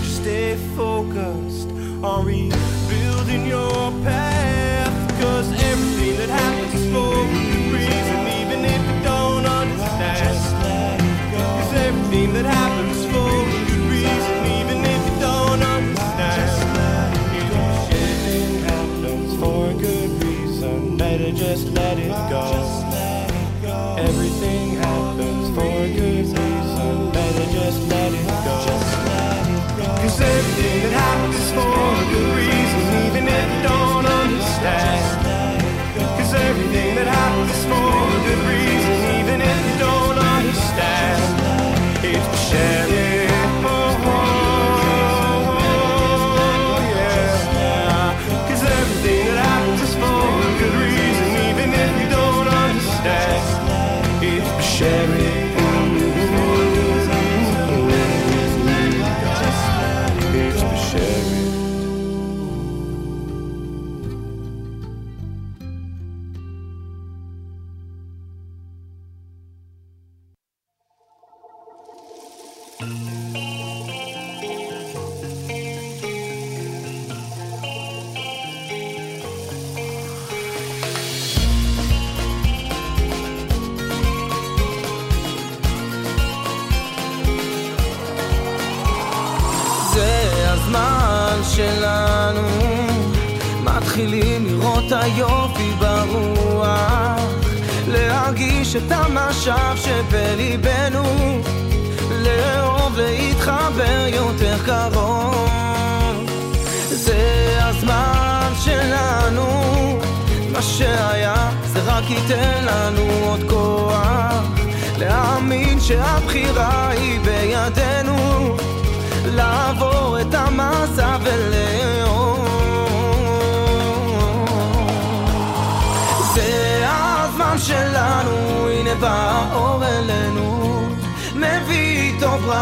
[0.01, 1.69] Just stay focused
[2.01, 5.21] on rebuilding your path.
[5.21, 7.25] Cause everything that happens is for a
[7.69, 10.99] reason, even if you don't understand.
[11.35, 12.92] Cause everything that happens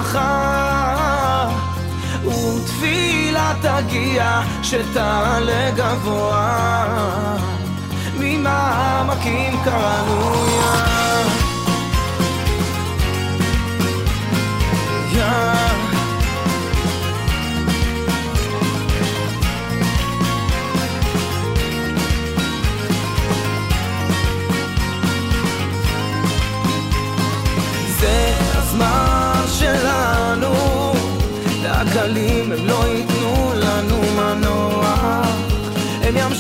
[0.02, 1.50] ברכה
[2.26, 7.38] ותפילה תגיע שתעלה גבוה.
[8.20, 11.01] ממעמקים קראנו יא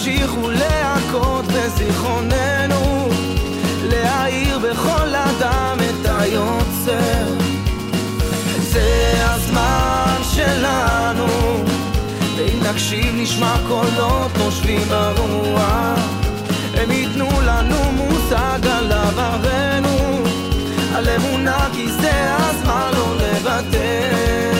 [0.05, 3.09] ימשיכו להכות בזיכרוננו
[3.83, 7.25] להאיר בכל אדם את היוצר.
[8.61, 11.27] זה הזמן שלנו
[12.37, 15.99] ואם נקשיב נשמע קולות נושבים ברוח.
[16.73, 20.23] הם ייתנו לנו מושג על עברנו
[20.95, 24.50] על אמונה כי זה הזמן לא לוותר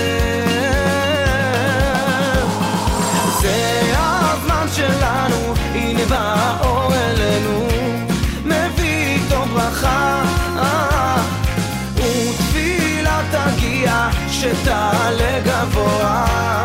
[14.41, 16.61] שתעלה גבוה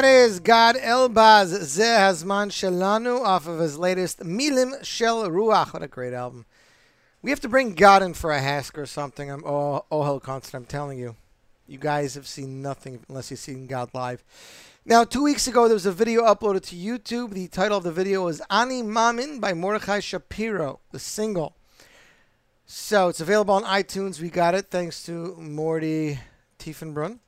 [0.00, 5.74] that is Gad Elbaz Zeh Hazman Shelanu off of his latest Milim Shel Ruach.
[5.74, 6.46] What a great album.
[7.20, 9.30] We have to bring Gad in for a Hask or something.
[9.30, 11.16] I'm oh, oh hell concert, I'm telling you.
[11.66, 14.24] You guys have seen nothing unless you've seen Gad live.
[14.86, 17.34] Now, two weeks ago, there was a video uploaded to YouTube.
[17.34, 21.56] The title of the video was Ani Mamin by Mordechai Shapiro, the single.
[22.64, 24.18] So it's available on iTunes.
[24.18, 26.20] We got it thanks to Morty
[26.58, 27.18] Tiefenbrunn.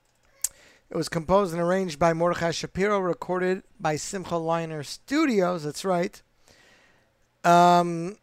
[0.92, 5.64] It was composed and arranged by Mordechai Shapiro, recorded by Simcha Leiner Studios.
[5.64, 6.20] That's right.
[7.44, 8.18] Um,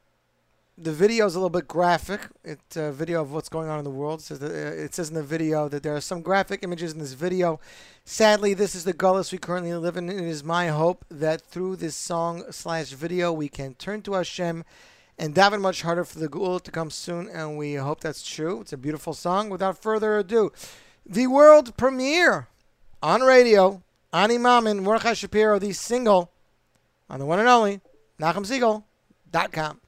[0.77, 2.27] the video is a little bit graphic.
[2.43, 4.19] It's a video of what's going on in the world.
[4.19, 6.93] It says, that, uh, it says in the video that there are some graphic images
[6.93, 7.59] in this video.
[8.05, 10.07] Sadly, this is the gullus we currently live in.
[10.07, 14.63] It is my hope that through this song slash video, we can turn to Hashem
[15.17, 17.29] and daven much harder for the Gul to come soon.
[17.29, 18.61] And we hope that's true.
[18.61, 19.49] It's a beautiful song.
[19.49, 20.51] Without further ado,
[21.03, 22.47] the world premiere
[23.01, 23.81] on radio,
[24.13, 26.31] Ani Mamin, Mordechai Shapiro, the single
[27.09, 27.81] on the one and only
[28.19, 29.79] NachumSegal.com.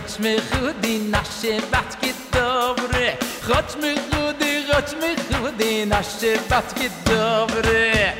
[0.00, 8.14] ختم خودی نشه بد که دابره ختم خودی ختم خودی نشه بد که دابره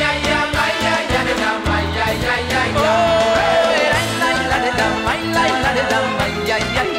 [6.52, 6.99] ay, ay,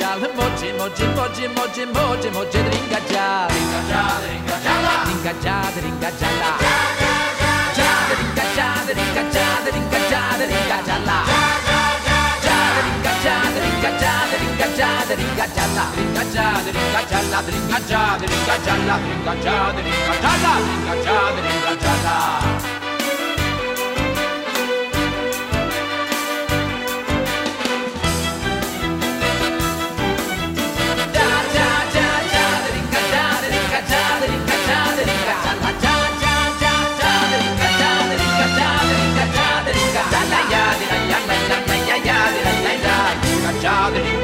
[0.00, 0.18] jal.
[0.38, 3.48] Moji, moji, moji, moji, moji, moji, drinka jal.
[3.48, 4.94] Drinka jal, drinka jala.
[5.06, 6.50] Drinka jal, drinka jala.
[7.78, 11.18] Jal, drinka jal, drinka jal, drinka jal, drinka jala.
[12.44, 15.84] Jal, drinka jal, drinka jal, drinka jal, drinka jala.
[15.96, 18.96] Drinka jal, drinka jala, drinka jal, drinka jala.
[19.04, 22.79] Drinka jal, drinka jala,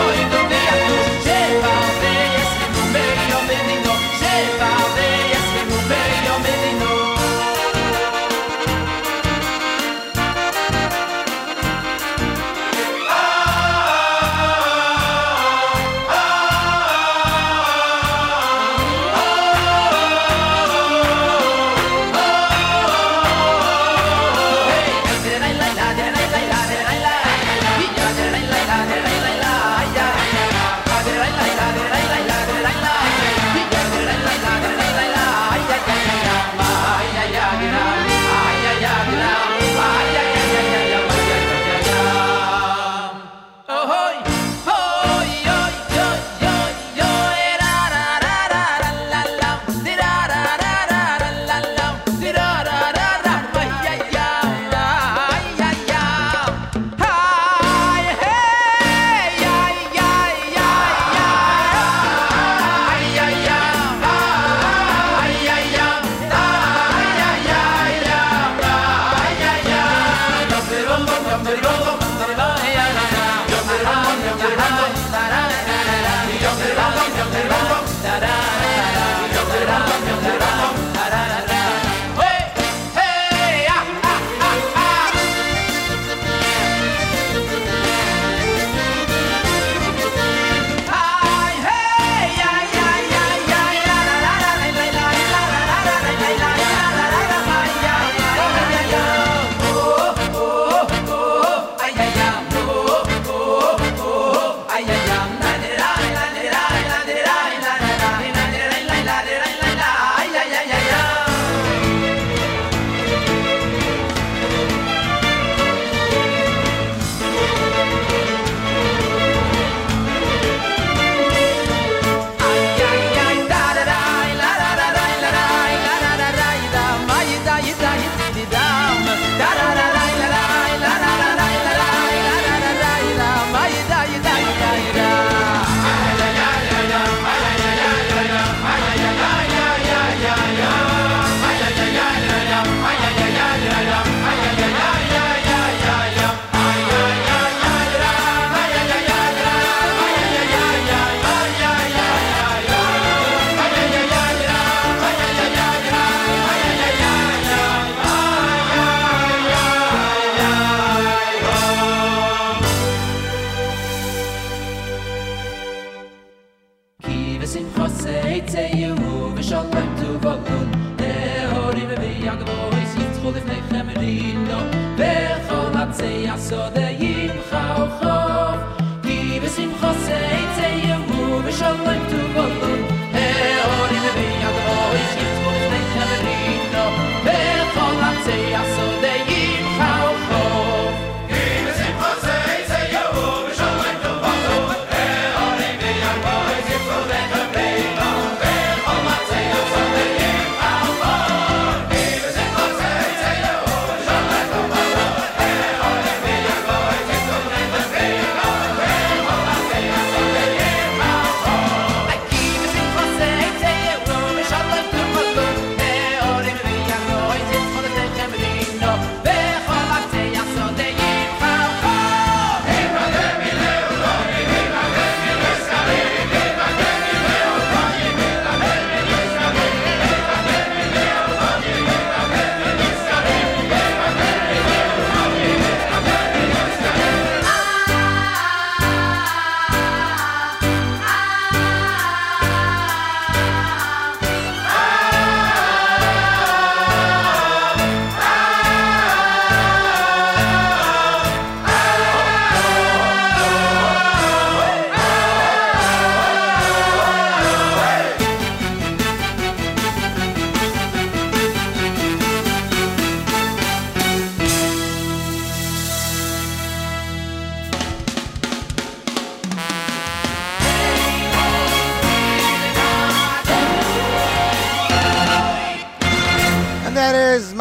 [0.00, 0.49] Holy Ghost.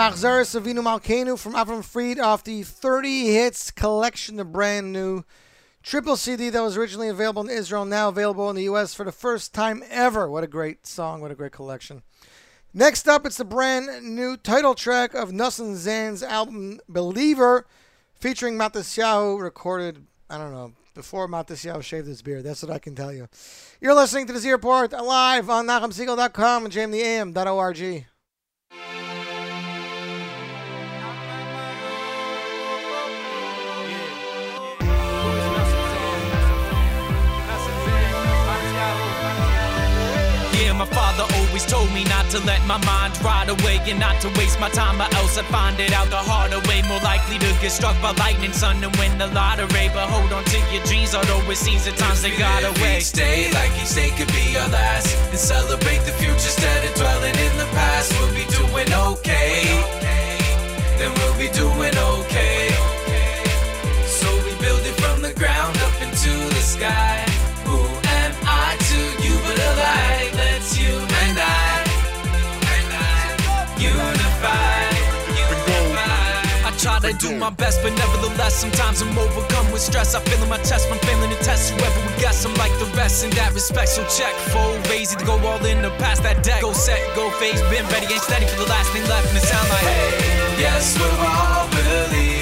[0.10, 5.24] Is Machzor Savinu Malkenu from Avram Fried off the 30 Hits collection, the brand new
[5.84, 9.12] triple CD that was originally available in Israel, now available in the US for the
[9.12, 10.28] first time ever.
[10.28, 12.02] What a great song, what a great collection.
[12.74, 17.68] Next up, it's the brand new title track of Nosson Zand's album Believer,
[18.16, 22.44] featuring Matisyahu, recorded, I don't know, before Matisyahu shaved his beard.
[22.44, 23.28] That's what I can tell you.
[23.80, 28.06] You're listening to the Z Report live on NachumSegal.com and JMintheAM.org.
[41.60, 44.70] always told me not to let my mind ride away and not to waste my
[44.70, 46.82] time, or else I'd find it out the harder way.
[46.88, 49.90] More likely to get struck by lightning, son, and win the lottery.
[49.94, 53.00] But hold on to your dreams, although it seems at times they got away.
[53.00, 56.94] Each day like each day could be our last And celebrate the future instead of
[56.96, 59.64] dwelling in the past We'll be doing okay
[60.98, 62.70] Then we'll be doing okay
[64.06, 67.19] So we build it from the ground up into the sky
[77.40, 80.14] my best, but nevertheless, sometimes I'm overcome with stress.
[80.14, 82.46] I feel in my chest from failing to test whoever we guess.
[82.46, 83.90] I'm like the rest in that respect.
[83.90, 86.62] So check, full lazy to go all in to pass that deck.
[86.62, 89.44] Go set, go phase, been ready, ain't steady for the last thing left, and it
[89.48, 89.82] sound like.
[89.82, 92.39] Hey, yes, we're all believers.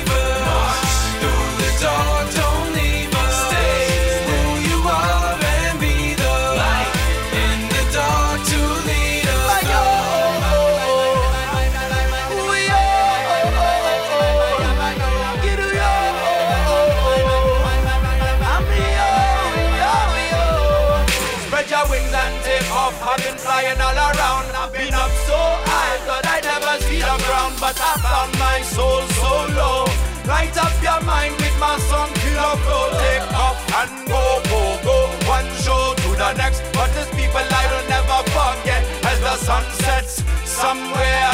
[30.27, 32.91] Light up your mind with my song, Killer Flow.
[32.99, 34.97] Take off and go, go, go.
[35.23, 36.59] One show to the next.
[36.75, 38.83] But these people I will never forget.
[39.07, 41.31] As the sun sets somewhere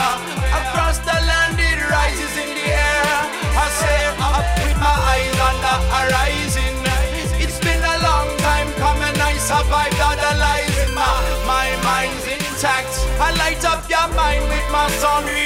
[0.62, 3.10] across the land, it rises in the air.
[3.58, 6.76] I sail up with my eyes on the horizon.
[7.42, 9.18] It's been a long time coming.
[9.18, 10.70] I survived all the lies.
[10.94, 11.18] My,
[11.50, 12.94] my mind's intact.
[13.18, 15.43] I light up your mind with my song.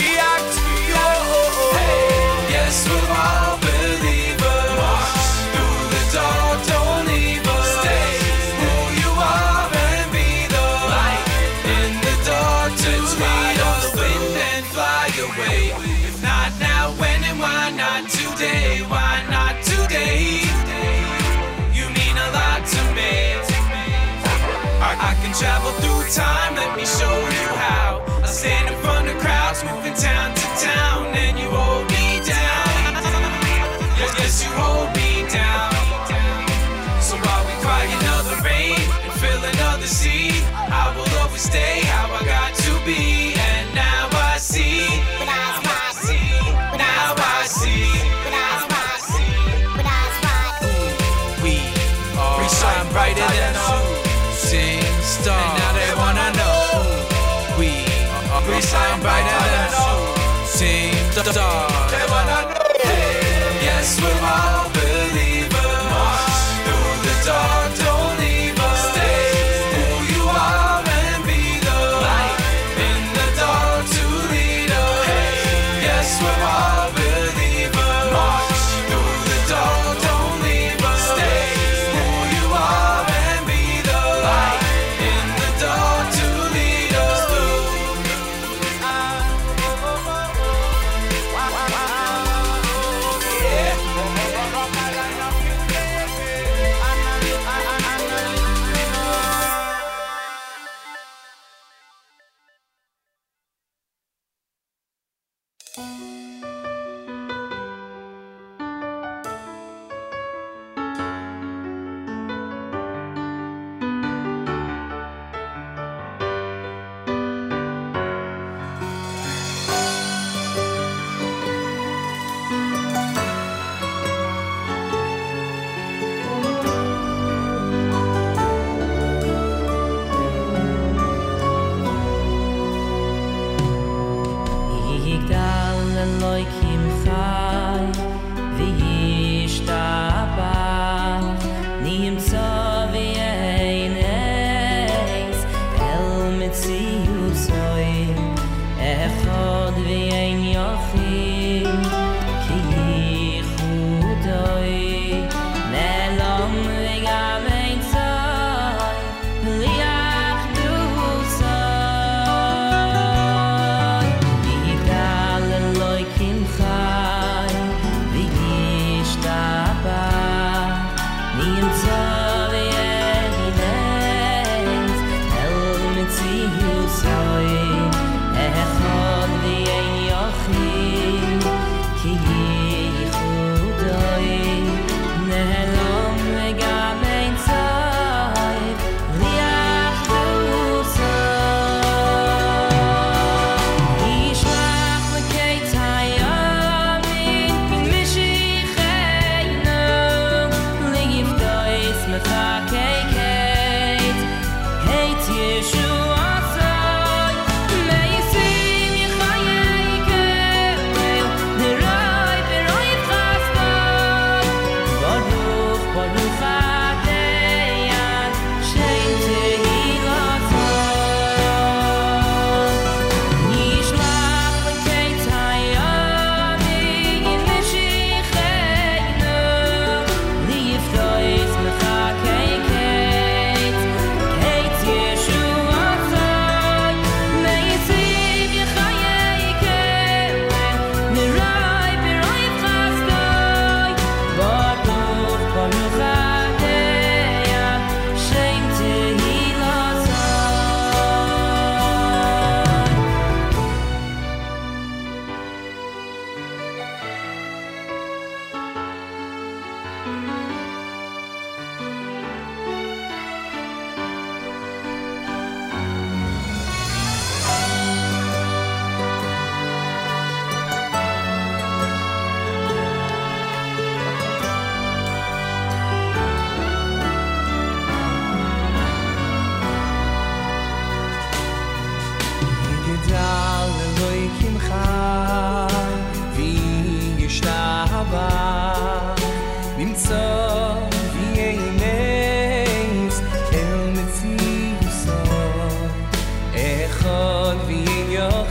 [2.67, 3.66] We're all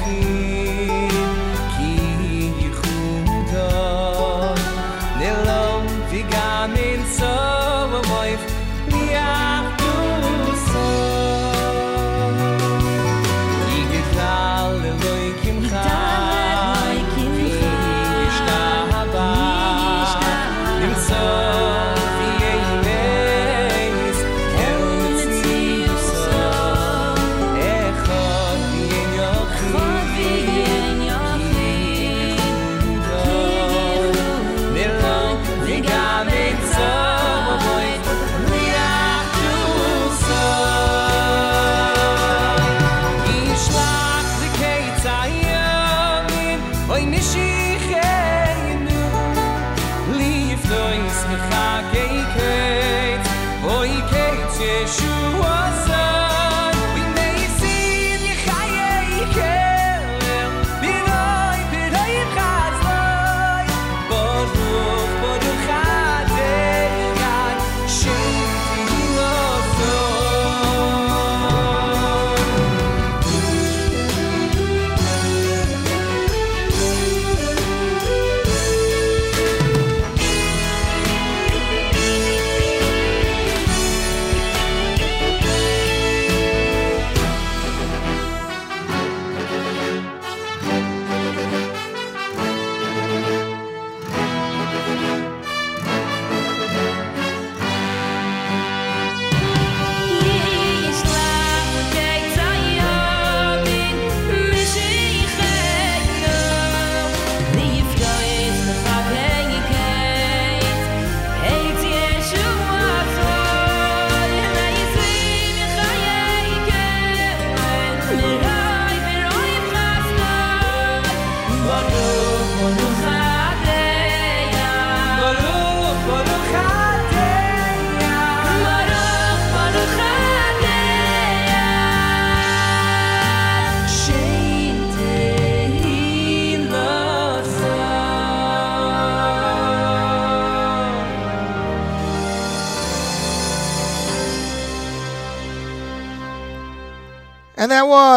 [0.04, 0.25] You.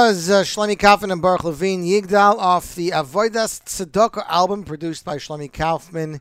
[0.09, 5.17] Was uh, Shlomi Kaufman and Baruch Levine Yigdal off the Avoidas Tzedakah album produced by
[5.17, 6.19] Shlomi Kaufman.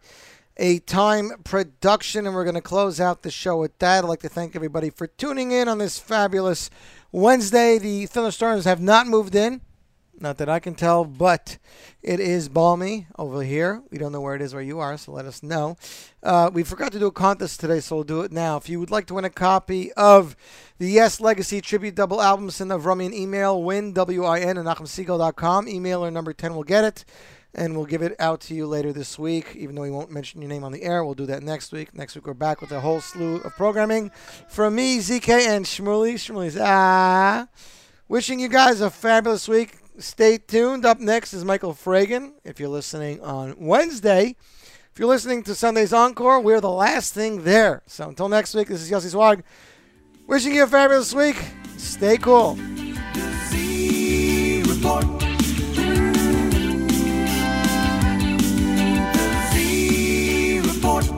[0.59, 4.05] A time production, and we're going to close out the show with that.
[4.05, 6.69] I'd like to thank everybody for tuning in on this fabulous
[7.13, 7.79] Wednesday.
[7.79, 9.63] The thunderstorms have not moved in,
[10.21, 11.59] not that I can tell, but
[12.03, 13.83] it is balmy over here.
[13.91, 15.77] We don't know where it is where you are, so let us know.
[16.23, 18.57] Uh, we forgot to do a contest today, so we'll do it now.
[18.57, 20.37] If you would like to win a copy of
[20.79, 25.67] the Yes Legacy Tribute Double Album, send over me an email, win, W-I-N, at NachumSegal.com.
[25.67, 27.05] Emailer number 10 will get it,
[27.55, 29.55] and we'll give it out to you later this week.
[29.55, 31.95] Even though we won't mention your name on the air, we'll do that next week.
[31.95, 34.11] Next week, we're back with a whole slew of programming.
[34.49, 36.15] From me, ZK, and Shmuley.
[36.15, 37.47] Shmuley's ah.
[38.09, 40.87] Wishing you guys a fabulous week stay tuned.
[40.87, 42.33] Up next is Michael Fragan.
[42.45, 44.37] If you're listening on Wednesday,
[44.93, 47.83] if you're listening to Sunday's Encore, we're the last thing there.
[47.87, 49.45] So until next week, this is Yossi Zweig.
[50.27, 51.37] Wishing you a fabulous week.
[51.77, 52.59] Stay cool.
[60.89, 61.18] report.